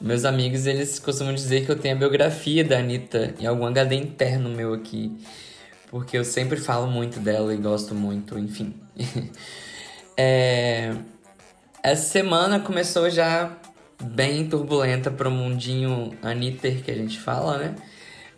Meus 0.00 0.24
amigos, 0.24 0.66
eles 0.66 0.98
costumam 0.98 1.34
dizer 1.34 1.64
que 1.64 1.72
eu 1.72 1.78
tenho 1.78 1.96
a 1.96 1.98
biografia 1.98 2.64
da 2.64 2.78
Anitta 2.78 3.34
em 3.38 3.46
algum 3.46 3.66
HD 3.66 3.96
interno 3.96 4.48
meu 4.48 4.74
aqui. 4.74 5.16
Porque 5.90 6.18
eu 6.18 6.24
sempre 6.24 6.58
falo 6.58 6.86
muito 6.86 7.18
dela 7.20 7.54
e 7.54 7.56
gosto 7.56 7.94
muito, 7.94 8.38
enfim. 8.38 8.74
é... 10.16 10.94
Essa 11.82 12.08
semana 12.08 12.60
começou 12.60 13.08
já 13.08 13.56
bem 14.02 14.48
turbulenta 14.48 15.10
pro 15.10 15.30
mundinho 15.30 16.16
Anitta 16.22 16.70
que 16.70 16.90
a 16.90 16.94
gente 16.94 17.18
fala, 17.18 17.58
né? 17.58 17.74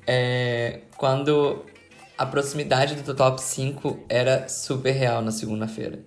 É... 0.06 0.80
Quando 0.96 1.64
a 2.16 2.26
proximidade 2.26 2.96
do 2.96 3.14
top 3.14 3.40
5 3.40 4.04
era 4.08 4.48
super 4.48 4.92
real 4.92 5.22
na 5.22 5.30
segunda-feira. 5.30 6.00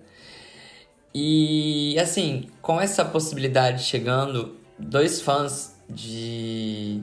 E 1.14 1.96
assim, 1.98 2.48
com 2.60 2.80
essa 2.80 3.04
possibilidade 3.04 3.82
chegando, 3.82 4.56
dois 4.78 5.20
fãs 5.20 5.76
de 5.88 7.02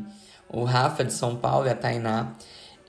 o 0.50 0.64
Rafa 0.64 1.04
de 1.04 1.14
São 1.14 1.36
Paulo 1.36 1.68
e 1.68 1.70
a 1.70 1.76
Tainá, 1.76 2.34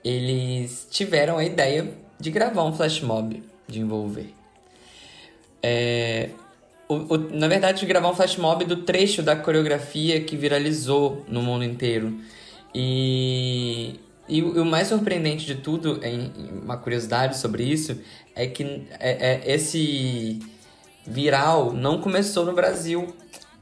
eles 0.03 0.87
tiveram 0.91 1.37
a 1.37 1.45
ideia 1.45 1.93
de 2.19 2.29
gravar 2.29 2.63
um 2.63 2.73
flash 2.73 3.01
mob 3.01 3.41
de 3.67 3.79
envolver. 3.79 4.33
É, 5.61 6.29
o, 6.89 7.15
o, 7.15 7.17
na 7.17 7.47
verdade, 7.47 7.79
de 7.79 7.85
gravar 7.85 8.09
um 8.09 8.15
flash 8.15 8.35
mob 8.35 8.65
do 8.65 8.77
trecho 8.77 9.23
da 9.23 9.35
coreografia 9.35 10.21
que 10.21 10.35
viralizou 10.35 11.23
no 11.27 11.41
mundo 11.41 11.63
inteiro. 11.63 12.19
E 12.73 13.99
E 14.27 14.41
o, 14.41 14.63
mais 14.65 14.87
surpreendente 14.87 15.45
de 15.45 15.55
tudo, 15.55 15.99
em, 16.03 16.31
uma 16.63 16.77
curiosidade 16.77 17.37
sobre 17.37 17.63
isso, 17.63 17.99
é 18.33 18.47
que 18.47 18.87
é, 18.99 19.43
é, 19.49 19.53
esse 19.53 20.39
viral 21.05 21.73
não 21.73 21.99
começou 21.99 22.45
no 22.45 22.53
Brasil. 22.53 23.13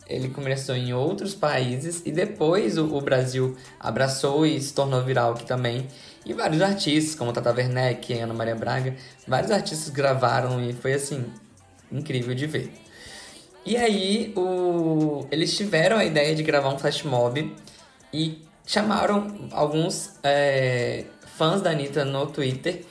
Ele 0.07 0.29
começou 0.29 0.75
em 0.75 0.93
outros 0.93 1.33
países 1.33 2.03
e 2.05 2.11
depois 2.11 2.77
o, 2.77 2.95
o 2.95 3.01
Brasil 3.01 3.55
abraçou 3.79 4.45
e 4.45 4.61
se 4.61 4.73
tornou 4.73 5.01
viral 5.03 5.31
aqui 5.33 5.45
também. 5.45 5.87
E 6.25 6.33
vários 6.33 6.61
artistas, 6.61 7.15
como 7.15 7.33
Tata 7.33 7.51
Werneck, 7.51 8.13
Ana 8.13 8.33
Maria 8.33 8.55
Braga, 8.55 8.95
vários 9.27 9.51
artistas 9.51 9.89
gravaram 9.89 10.63
e 10.63 10.73
foi 10.73 10.93
assim, 10.93 11.25
incrível 11.91 12.35
de 12.35 12.45
ver. 12.45 12.71
E 13.65 13.77
aí 13.77 14.31
o... 14.35 15.25
eles 15.31 15.55
tiveram 15.55 15.97
a 15.97 16.05
ideia 16.05 16.35
de 16.35 16.43
gravar 16.43 16.69
um 16.69 16.77
flash 16.77 17.03
mob 17.03 17.55
e 18.13 18.41
chamaram 18.71 19.49
alguns 19.51 20.11
é, 20.23 21.03
fãs 21.37 21.61
da 21.61 21.71
Anitta 21.71 22.05
no 22.05 22.25
Twitter, 22.27 22.85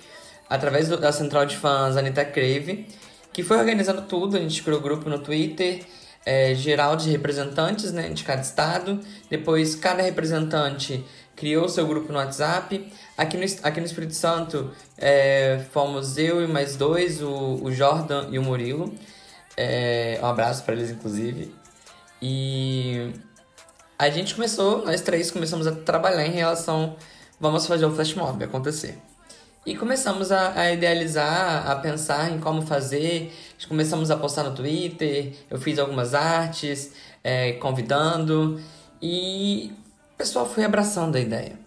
através 0.49 0.89
do, 0.89 0.99
da 0.99 1.11
central 1.11 1.47
de 1.47 1.57
fãs 1.57 1.97
Anitta 1.97 2.23
Crave, 2.23 2.87
que 3.33 3.43
foi 3.43 3.57
organizando 3.57 4.03
tudo. 4.03 4.37
A 4.37 4.41
gente 4.41 4.63
criou 4.63 4.79
grupo 4.79 5.09
no 5.09 5.19
Twitter, 5.19 5.83
é, 6.27 6.55
geral 6.55 6.97
de 6.97 7.09
representantes 7.09 7.93
né, 7.93 8.11
de 8.11 8.23
cada 8.25 8.43
estado. 8.43 9.01
Depois, 9.31 9.75
cada 9.75 10.03
representante 10.03 11.03
criou 11.35 11.67
seu 11.67 11.87
grupo 11.87 12.13
no 12.13 12.19
WhatsApp. 12.19 12.93
Aqui 13.17 13.39
no, 13.39 13.47
aqui 13.63 13.81
no 13.81 13.87
Espírito 13.87 14.15
Santo, 14.15 14.71
é, 14.99 15.65
fomos 15.73 16.19
eu 16.19 16.45
e 16.45 16.47
mais 16.47 16.77
dois, 16.77 17.23
o, 17.23 17.59
o 17.63 17.73
Jordan 17.73 18.29
e 18.31 18.39
o 18.39 18.43
Murilo. 18.43 18.93
É, 19.57 20.21
um 20.23 20.27
abraço 20.27 20.63
para 20.63 20.75
eles, 20.75 20.91
inclusive. 20.91 21.55
E 22.21 23.15
a 24.01 24.09
gente 24.09 24.35
começou, 24.35 24.83
nós 24.83 25.03
três 25.03 25.31
começamos 25.31 25.67
a 25.67 25.73
trabalhar 25.73 26.27
em 26.27 26.31
relação, 26.31 26.97
vamos 27.39 27.67
fazer 27.67 27.85
o 27.85 27.95
flash 27.95 28.15
mob 28.15 28.43
acontecer. 28.43 28.97
E 29.67 29.77
começamos 29.77 30.33
a, 30.33 30.59
a, 30.59 30.73
idealizar, 30.73 31.71
a 31.71 31.77
pensar 31.77 32.33
em 32.33 32.41
como 32.41 32.63
fazer. 32.63 33.31
Começamos 33.69 34.11
a 34.11 34.17
postar 34.17 34.45
no 34.45 34.55
Twitter, 34.55 35.35
eu 35.51 35.61
fiz 35.61 35.79
algumas 35.79 36.15
artes, 36.15 36.93
é, 37.23 37.53
convidando, 37.53 38.59
e 39.03 39.71
o 40.15 40.17
pessoal 40.17 40.49
foi 40.49 40.65
abraçando 40.65 41.17
a 41.17 41.21
ideia. 41.21 41.59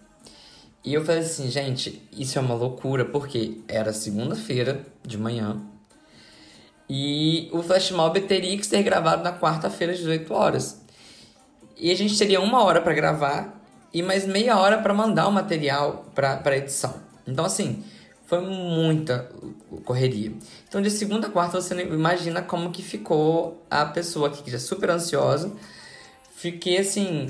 E 0.84 0.92
eu 0.92 1.06
falei 1.06 1.22
assim, 1.22 1.52
gente, 1.52 2.02
isso 2.12 2.40
é 2.40 2.42
uma 2.42 2.56
loucura, 2.56 3.06
porque 3.06 3.60
era 3.68 3.94
segunda-feira 3.94 4.84
de 5.06 5.20
manhã, 5.20 5.62
e 6.90 7.50
o 7.52 7.64
flash 7.64 7.92
mob 7.92 8.20
teria 8.22 8.58
que 8.58 8.66
ser 8.66 8.84
gravado 8.84 9.24
na 9.24 9.38
quarta-feira 9.38 9.94
às 9.94 10.00
18 10.00 10.34
horas. 10.34 10.83
E 11.84 11.92
a 11.92 11.96
gente 11.98 12.18
teria 12.18 12.40
uma 12.40 12.64
hora 12.64 12.80
para 12.80 12.94
gravar 12.94 13.62
e 13.94 14.02
mais 14.02 14.26
meia 14.26 14.58
hora 14.58 14.78
para 14.78 14.94
mandar 14.94 15.28
o 15.28 15.32
material 15.34 16.06
para 16.16 16.56
edição. 16.56 16.96
Então, 17.28 17.44
assim, 17.44 17.84
foi 18.26 18.40
muita 18.40 19.30
correria. 19.84 20.32
Então, 20.66 20.82
de 20.82 20.90
segunda 20.90 21.28
a 21.28 21.30
quarta, 21.30 21.60
você 21.60 21.76
imagina 21.84 22.42
como 22.42 22.72
que 22.72 22.82
ficou 22.82 23.62
a 23.70 23.86
pessoa 23.86 24.30
aqui, 24.30 24.42
que 24.44 24.50
já 24.50 24.56
é 24.56 24.60
super 24.62 24.90
ansiosa. 24.92 25.52
Fiquei 26.34 26.78
assim, 26.78 27.30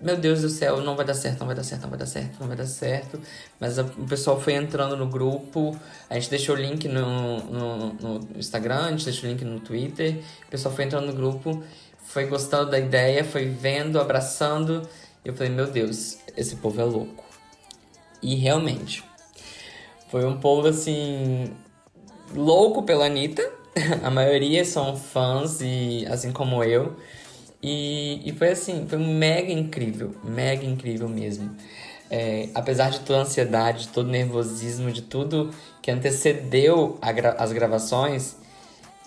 meu 0.00 0.16
Deus 0.16 0.42
do 0.42 0.48
céu, 0.48 0.80
não 0.80 0.94
vai 0.94 1.04
dar 1.04 1.14
certo, 1.14 1.40
não 1.40 1.46
vai 1.48 1.56
dar 1.56 1.64
certo, 1.64 1.82
não 1.82 1.88
vai 1.88 1.98
dar 1.98 2.06
certo, 2.06 2.38
não 2.38 2.46
vai 2.46 2.56
dar 2.56 2.66
certo. 2.66 3.20
Mas 3.58 3.80
a, 3.80 3.82
o 3.82 4.06
pessoal 4.06 4.40
foi 4.40 4.52
entrando 4.52 4.96
no 4.96 5.08
grupo, 5.08 5.76
a 6.08 6.14
gente 6.14 6.30
deixou 6.30 6.54
o 6.54 6.58
link 6.58 6.86
no, 6.86 7.38
no, 7.40 7.92
no 7.94 8.38
Instagram, 8.38 8.84
a 8.86 8.90
gente 8.90 9.04
deixou 9.04 9.28
o 9.28 9.32
link 9.32 9.44
no 9.44 9.58
Twitter, 9.58 10.20
o 10.46 10.50
pessoal 10.50 10.72
foi 10.72 10.84
entrando 10.84 11.06
no 11.06 11.14
grupo 11.14 11.64
foi 12.06 12.26
gostando 12.26 12.70
da 12.70 12.78
ideia, 12.78 13.24
foi 13.24 13.46
vendo, 13.46 14.00
abraçando. 14.00 14.88
E 15.24 15.28
eu 15.28 15.34
falei, 15.34 15.52
meu 15.52 15.66
Deus, 15.66 16.18
esse 16.36 16.56
povo 16.56 16.80
é 16.80 16.84
louco. 16.84 17.24
E 18.22 18.34
realmente, 18.34 19.04
foi 20.08 20.24
um 20.24 20.38
povo 20.38 20.68
assim, 20.68 21.52
louco 22.34 22.82
pela 22.82 23.06
Anitta. 23.06 23.42
A 24.02 24.10
maioria 24.10 24.64
são 24.64 24.96
fãs, 24.96 25.60
e 25.60 26.06
assim 26.08 26.32
como 26.32 26.64
eu. 26.64 26.96
E, 27.62 28.22
e 28.24 28.32
foi 28.32 28.50
assim, 28.50 28.86
foi 28.88 28.98
mega 28.98 29.52
incrível, 29.52 30.14
mega 30.22 30.64
incrível 30.64 31.08
mesmo. 31.08 31.54
É, 32.08 32.48
apesar 32.54 32.90
de 32.90 33.00
toda 33.00 33.18
a 33.18 33.22
ansiedade, 33.22 33.86
de 33.86 33.88
todo 33.88 34.06
o 34.06 34.10
nervosismo, 34.10 34.92
de 34.92 35.02
tudo 35.02 35.50
que 35.82 35.90
antecedeu 35.90 36.98
gra 37.14 37.32
as 37.32 37.52
gravações, 37.52 38.36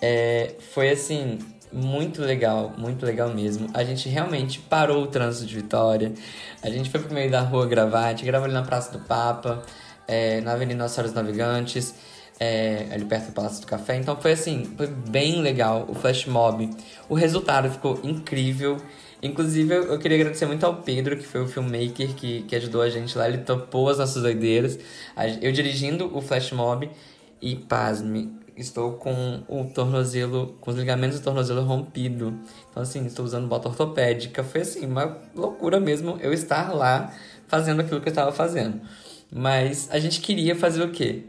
é, 0.01 0.55
foi 0.73 0.89
assim, 0.89 1.39
muito 1.71 2.21
legal, 2.21 2.73
muito 2.77 3.05
legal 3.05 3.29
mesmo. 3.33 3.69
A 3.73 3.83
gente 3.83 4.09
realmente 4.09 4.59
parou 4.59 5.03
o 5.03 5.07
trânsito 5.07 5.45
de 5.45 5.55
Vitória. 5.55 6.13
A 6.61 6.69
gente 6.69 6.89
foi 6.89 6.99
pro 6.99 7.13
meio 7.13 7.29
da 7.29 7.41
rua 7.41 7.67
gravar, 7.67 8.07
a 8.07 8.09
gente 8.09 8.25
gravou 8.25 8.45
ali 8.45 8.53
na 8.53 8.63
Praça 8.63 8.91
do 8.91 8.99
Papa, 9.05 9.61
é, 10.07 10.41
na 10.41 10.53
Avenida 10.53 10.77
Nossa 10.77 10.95
Senhora 10.95 11.13
dos 11.13 11.15
Navegantes, 11.15 11.93
é, 12.39 12.87
ali 12.91 13.05
perto 13.05 13.27
do 13.27 13.33
Palácio 13.33 13.61
do 13.61 13.67
Café. 13.67 13.97
Então 13.97 14.15
foi 14.19 14.31
assim, 14.31 14.65
foi 14.75 14.87
bem 14.87 15.41
legal 15.41 15.85
o 15.87 15.93
flash 15.93 16.25
mob. 16.25 16.69
O 17.07 17.13
resultado 17.13 17.69
ficou 17.69 17.99
incrível. 18.03 18.77
Inclusive, 19.21 19.75
eu, 19.75 19.99
queria 19.99 20.17
agradecer 20.17 20.45
muito 20.45 20.65
ao 20.65 20.77
Pedro, 20.77 21.17
que 21.17 21.25
foi 21.25 21.41
o 21.41 21.47
filmmaker 21.47 22.15
que, 22.15 22.43
que 22.43 22.55
ajudou 22.55 22.81
a 22.81 22.89
gente 22.89 23.17
lá. 23.17 23.27
Ele 23.27 23.39
topou 23.39 23.89
as 23.89 23.97
nossas 23.97 24.23
doideiras. 24.23 24.79
Eu 25.41 25.51
dirigindo 25.51 26.15
o 26.15 26.21
flash 26.21 26.51
mob. 26.51 26.89
E 27.41 27.55
pasme, 27.55 28.33
estou 28.61 28.93
com 28.93 29.43
o 29.47 29.65
tornozelo, 29.73 30.57
com 30.59 30.71
os 30.71 30.77
ligamentos 30.77 31.19
do 31.19 31.23
tornozelo 31.23 31.61
rompido. 31.61 32.39
Então, 32.69 32.83
assim, 32.83 33.05
estou 33.05 33.25
usando 33.25 33.47
bota 33.47 33.69
ortopédica. 33.69 34.43
Foi, 34.43 34.61
assim, 34.61 34.85
uma 34.85 35.17
loucura 35.35 35.79
mesmo 35.79 36.17
eu 36.21 36.33
estar 36.33 36.73
lá 36.73 37.13
fazendo 37.47 37.81
aquilo 37.81 38.01
que 38.01 38.07
eu 38.07 38.11
estava 38.11 38.31
fazendo. 38.31 38.81
Mas 39.31 39.89
a 39.91 39.99
gente 39.99 40.21
queria 40.21 40.55
fazer 40.55 40.83
o 40.83 40.91
quê? 40.91 41.23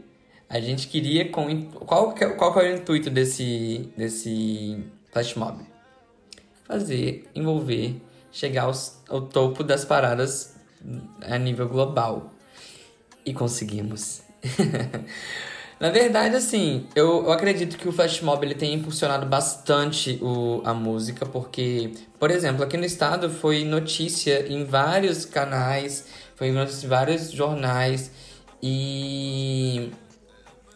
A 0.49 0.59
gente 0.59 0.87
queria 0.87 1.29
com... 1.29 1.65
Qual, 1.71 2.13
qual 2.13 2.59
é 2.61 2.73
o 2.73 2.77
intuito 2.77 3.09
desse, 3.09 3.89
desse 3.95 4.83
flash 5.11 5.35
mob? 5.35 5.63
Fazer, 6.65 7.29
envolver, 7.33 8.01
chegar 8.31 8.63
aos, 8.63 9.01
ao 9.07 9.21
topo 9.21 9.63
das 9.63 9.85
paradas 9.85 10.55
a 11.21 11.37
nível 11.37 11.69
global. 11.69 12.33
E 13.25 13.33
conseguimos. 13.33 14.23
Na 15.81 15.89
verdade, 15.89 16.35
assim, 16.35 16.85
eu, 16.95 17.23
eu 17.23 17.31
acredito 17.31 17.75
que 17.75 17.89
o 17.89 17.91
Flash 17.91 18.21
Mob 18.21 18.45
ele 18.45 18.53
tem 18.53 18.71
impulsionado 18.71 19.25
bastante 19.25 20.19
o, 20.21 20.61
a 20.63 20.75
música, 20.75 21.25
porque, 21.25 21.93
por 22.19 22.29
exemplo, 22.29 22.63
aqui 22.63 22.77
no 22.77 22.85
estado 22.85 23.31
foi 23.31 23.63
notícia 23.63 24.47
em 24.47 24.63
vários 24.63 25.25
canais, 25.25 26.05
foi 26.35 26.51
notícia 26.51 26.85
em 26.85 26.89
vários 26.89 27.31
jornais, 27.31 28.11
e 28.61 29.89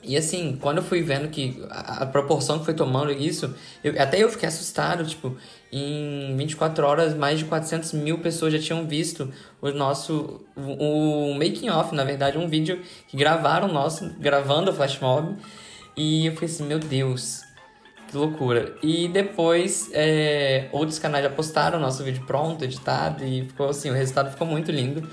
e 0.08 0.16
assim, 0.16 0.58
quando 0.62 0.78
eu 0.78 0.84
fui 0.84 1.02
vendo 1.02 1.28
que 1.30 1.64
a, 1.70 2.04
a 2.04 2.06
proporção 2.06 2.60
que 2.60 2.66
foi 2.66 2.74
tomando 2.74 3.12
isso, 3.12 3.54
eu, 3.84 4.00
até 4.02 4.22
eu 4.22 4.30
fiquei 4.30 4.48
assustado, 4.48 5.06
tipo, 5.06 5.36
em 5.72 6.36
24 6.38 6.86
horas 6.86 7.14
mais 7.16 7.40
de 7.40 7.46
400 7.46 7.94
mil 7.94 8.20
pessoas 8.20 8.54
já 8.54 8.60
tinham 8.60 8.88
visto 8.88 9.32
o 9.62 9.72
nosso, 9.72 10.46
o, 10.56 11.32
o 11.32 11.34
making 11.34 11.70
off, 11.70 11.94
na 11.94 12.04
verdade, 12.04 12.38
um 12.38 12.48
vídeo 12.48 12.82
que 13.08 13.18
gravaram 13.18 13.68
nosso, 13.68 14.10
gravando 14.20 14.72
o 14.72 14.74
Flash 14.74 15.00
Mob, 15.00 15.36
e 15.98 16.28
eu 16.28 16.34
fiquei 16.34 16.48
assim, 16.48 16.66
meu 16.66 16.80
Deus, 16.80 17.42
que 18.08 18.18
loucura. 18.18 18.76
E 18.84 19.08
depois, 19.08 19.90
é, 19.94 20.68
outros 20.72 21.00
canais 21.00 21.24
já 21.24 21.30
postaram 21.30 21.78
o 21.80 21.82
nosso 21.82 22.04
vídeo 22.04 22.24
pronto, 22.26 22.64
editado, 22.64 23.24
e 23.26 23.46
ficou 23.46 23.70
assim, 23.70 23.90
o 23.90 23.94
resultado 23.94 24.32
ficou 24.32 24.46
muito 24.46 24.72
lindo. 24.72 25.08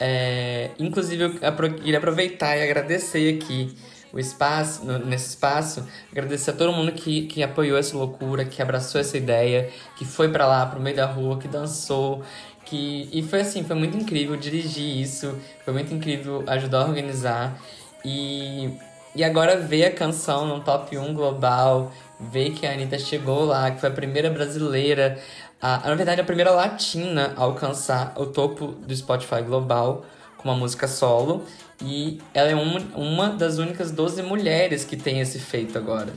É, 0.00 0.70
inclusive, 0.78 1.24
eu 1.24 1.32
queria 1.74 1.98
aproveitar 1.98 2.56
e 2.56 2.62
agradecer 2.62 3.34
aqui 3.34 3.74
o 4.12 4.18
espaço, 4.18 4.84
nesse 4.84 5.30
espaço, 5.30 5.86
agradecer 6.10 6.50
a 6.50 6.54
todo 6.54 6.72
mundo 6.72 6.92
que, 6.92 7.26
que 7.26 7.42
apoiou 7.42 7.78
essa 7.78 7.96
loucura, 7.96 8.44
que 8.44 8.62
abraçou 8.62 9.00
essa 9.00 9.16
ideia, 9.16 9.70
que 9.96 10.04
foi 10.04 10.28
para 10.30 10.46
lá, 10.46 10.66
pro 10.66 10.80
meio 10.80 10.96
da 10.96 11.06
rua, 11.06 11.38
que 11.38 11.48
dançou, 11.48 12.22
que 12.64 13.08
e 13.12 13.22
foi 13.22 13.40
assim, 13.40 13.64
foi 13.64 13.76
muito 13.76 13.96
incrível 13.96 14.36
dirigir 14.36 15.00
isso, 15.00 15.38
foi 15.64 15.72
muito 15.72 15.92
incrível 15.92 16.44
ajudar 16.46 16.82
a 16.82 16.84
organizar 16.84 17.60
e 18.04 18.70
e 19.14 19.24
agora 19.24 19.56
ver 19.56 19.86
a 19.86 19.90
canção 19.90 20.46
no 20.46 20.60
top 20.60 20.96
1 20.96 21.12
global, 21.14 21.90
ver 22.20 22.50
que 22.50 22.66
a 22.66 22.72
Anitta 22.72 22.98
chegou 22.98 23.44
lá, 23.44 23.70
que 23.70 23.80
foi 23.80 23.88
a 23.88 23.92
primeira 23.92 24.30
brasileira, 24.30 25.18
a, 25.60 25.78
na 25.88 25.94
verdade 25.94 26.20
a 26.20 26.24
primeira 26.24 26.50
latina 26.52 27.32
a 27.36 27.42
alcançar 27.42 28.12
o 28.16 28.26
topo 28.26 28.66
do 28.66 28.94
Spotify 28.94 29.42
global 29.42 30.04
com 30.36 30.48
uma 30.48 30.56
música 30.56 30.86
solo 30.86 31.44
e 31.80 32.20
ela 32.34 32.50
é 32.50 32.54
uma, 32.54 32.80
uma 32.96 33.28
das 33.30 33.58
únicas 33.58 33.90
12 33.90 34.22
mulheres 34.22 34.84
que 34.84 34.96
tem 34.96 35.20
esse 35.20 35.38
feito 35.38 35.78
agora. 35.78 36.12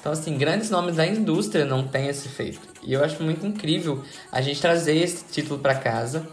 Então, 0.00 0.12
assim, 0.12 0.36
grandes 0.36 0.68
nomes 0.68 0.96
da 0.96 1.06
indústria 1.06 1.64
não 1.64 1.86
têm 1.86 2.08
esse 2.08 2.28
feito. 2.28 2.60
E 2.82 2.92
eu 2.92 3.02
acho 3.02 3.22
muito 3.22 3.46
incrível 3.46 4.02
a 4.30 4.40
gente 4.42 4.60
trazer 4.60 4.96
esse 4.96 5.24
título 5.24 5.58
para 5.58 5.74
casa. 5.76 6.28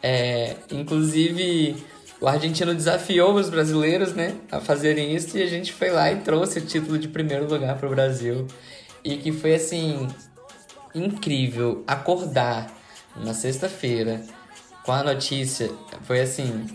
É, 0.00 0.54
inclusive, 0.70 1.84
o 2.20 2.28
argentino 2.28 2.72
desafiou 2.74 3.34
os 3.34 3.50
brasileiros 3.50 4.12
né, 4.12 4.36
a 4.52 4.60
fazerem 4.60 5.16
isso 5.16 5.36
e 5.36 5.42
a 5.42 5.46
gente 5.46 5.72
foi 5.72 5.90
lá 5.90 6.12
e 6.12 6.20
trouxe 6.20 6.60
o 6.60 6.62
título 6.64 6.96
de 6.96 7.08
primeiro 7.08 7.48
lugar 7.48 7.76
para 7.76 7.88
o 7.88 7.90
Brasil. 7.90 8.46
E 9.02 9.16
que 9.16 9.32
foi, 9.32 9.54
assim, 9.54 10.06
incrível 10.94 11.82
acordar 11.86 12.72
na 13.16 13.34
sexta-feira 13.34 14.22
com 14.84 14.92
a 14.92 15.02
notícia. 15.02 15.70
Foi 16.02 16.20
assim, 16.20 16.66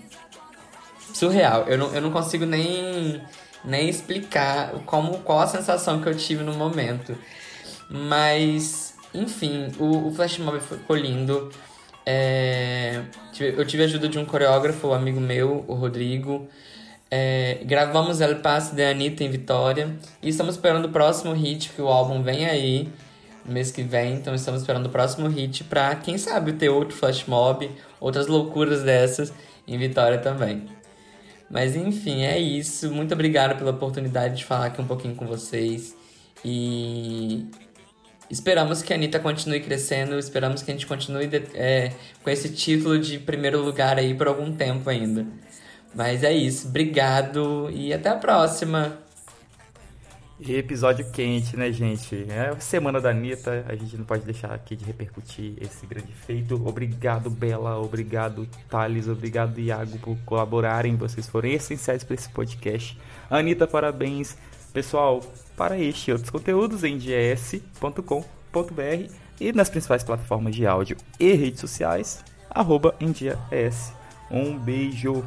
surreal. 1.14 1.66
Eu 1.68 1.78
não, 1.78 1.94
eu 1.94 2.02
não 2.02 2.12
consigo 2.12 2.46
nem, 2.46 3.22
nem 3.64 3.88
explicar 3.88 4.72
como, 4.86 5.20
qual 5.20 5.40
a 5.40 5.48
sensação 5.48 6.02
que 6.02 6.10
eu 6.10 6.16
tive 6.16 6.44
no 6.44 6.54
momento. 6.54 7.16
Mas, 7.90 8.96
enfim, 9.14 9.72
o, 9.80 10.08
o 10.08 10.14
flash 10.14 10.40
mob 10.40 10.60
ficou 10.60 10.96
lindo. 10.96 11.52
É, 12.06 13.02
eu 13.40 13.66
tive 13.66 13.84
a 13.84 13.86
ajuda 13.86 14.10
de 14.10 14.20
um 14.20 14.26
coreógrafo, 14.26 14.88
um 14.88 14.94
amigo 14.94 15.22
meu, 15.22 15.64
o 15.68 15.74
Rodrigo. 15.74 16.48
É, 17.10 17.60
gravamos 17.64 18.22
El 18.22 18.38
Passe 18.38 18.74
de 18.76 18.84
Anitta 18.84 19.24
em 19.24 19.30
Vitória. 19.30 19.96
E 20.22 20.30
estamos 20.30 20.56
esperando 20.56 20.86
o 20.86 20.90
próximo 20.90 21.32
hit, 21.34 21.70
que 21.70 21.82
o 21.82 21.88
álbum 21.88 22.24
vem 22.24 22.46
aí 22.46 22.90
no 23.46 23.54
mês 23.54 23.72
que 23.72 23.84
vem. 23.84 24.16
Então 24.16 24.34
estamos 24.34 24.62
esperando 24.62 24.88
o 24.88 24.90
próximo 24.90 25.28
hit 25.28 25.64
pra, 25.66 25.96
quem 25.96 26.18
sabe, 26.18 26.54
ter 26.54 26.70
outro 26.70 26.98
flash 26.98 27.26
mob, 27.28 27.70
outras 28.00 28.28
loucuras 28.28 28.82
dessas 28.82 29.32
em 29.68 29.78
Vitória 29.78 30.18
também. 30.18 30.73
Mas 31.50 31.76
enfim, 31.76 32.24
é 32.24 32.40
isso. 32.40 32.92
Muito 32.92 33.14
obrigado 33.14 33.58
pela 33.58 33.72
oportunidade 33.72 34.38
de 34.38 34.46
falar 34.46 34.68
aqui 34.68 34.82
um 34.82 34.88
pouquinho 34.88 35.16
com 35.16 35.28
vocês. 35.28 35.96
E 36.44 37.46
esperamos 38.30 38.82
que 38.82 38.92
a 38.92 38.96
Anitta 38.96 39.20
continue 39.20 39.60
crescendo. 39.60 40.18
Esperamos 40.18 40.62
que 40.62 40.72
a 40.72 40.74
gente 40.74 40.88
continue 40.88 41.30
é, 41.54 41.92
com 42.24 42.30
esse 42.30 42.50
título 42.50 42.98
de 43.00 43.20
primeiro 43.20 43.62
lugar 43.62 43.98
aí 43.98 44.14
por 44.14 44.28
algum 44.28 44.52
tempo 44.52 44.90
ainda. 44.90 45.26
Mas 45.94 46.24
é 46.24 46.34
isso. 46.34 46.68
Obrigado 46.68 47.70
e 47.72 47.94
até 47.94 48.10
a 48.10 48.16
próxima. 48.16 49.03
Episódio 50.52 51.10
quente, 51.12 51.56
né, 51.56 51.72
gente? 51.72 52.26
É 52.30 52.50
a 52.50 52.60
semana 52.60 53.00
da 53.00 53.12
Anitta, 53.12 53.66
a 53.68 53.76
gente 53.76 53.98
não 53.98 54.04
pode 54.04 54.26
deixar 54.26 54.54
aqui 54.54 54.76
de 54.76 54.84
repercutir 54.84 55.54
esse 55.62 55.86
grande 55.86 56.12
feito. 56.12 56.56
Obrigado, 56.68 57.30
Bela, 57.30 57.80
obrigado, 57.80 58.48
Thales, 58.70 59.08
obrigado, 59.08 59.60
Iago, 59.60 59.98
por 60.00 60.18
colaborarem. 60.26 60.96
Vocês 60.96 61.28
foram 61.28 61.50
essenciais 61.50 62.04
para 62.04 62.16
esse 62.16 62.30
podcast. 62.30 63.00
Anitta, 63.30 63.66
parabéns. 63.66 64.38
Pessoal, 64.74 65.22
para 65.56 65.78
este 65.78 66.10
e 66.10 66.14
outros 66.14 66.30
conteúdos 66.30 66.84
em 66.84 66.98
ds.com.br 66.98 68.24
e 69.40 69.54
nas 69.54 69.70
principais 69.70 70.04
plataformas 70.04 70.56
de 70.56 70.66
áudio 70.66 70.98
e 71.20 71.34
redes 71.34 71.60
sociais, 71.60 72.24
arroba 72.50 72.96
em 73.00 73.14
Um 74.32 74.58
beijo! 74.58 75.24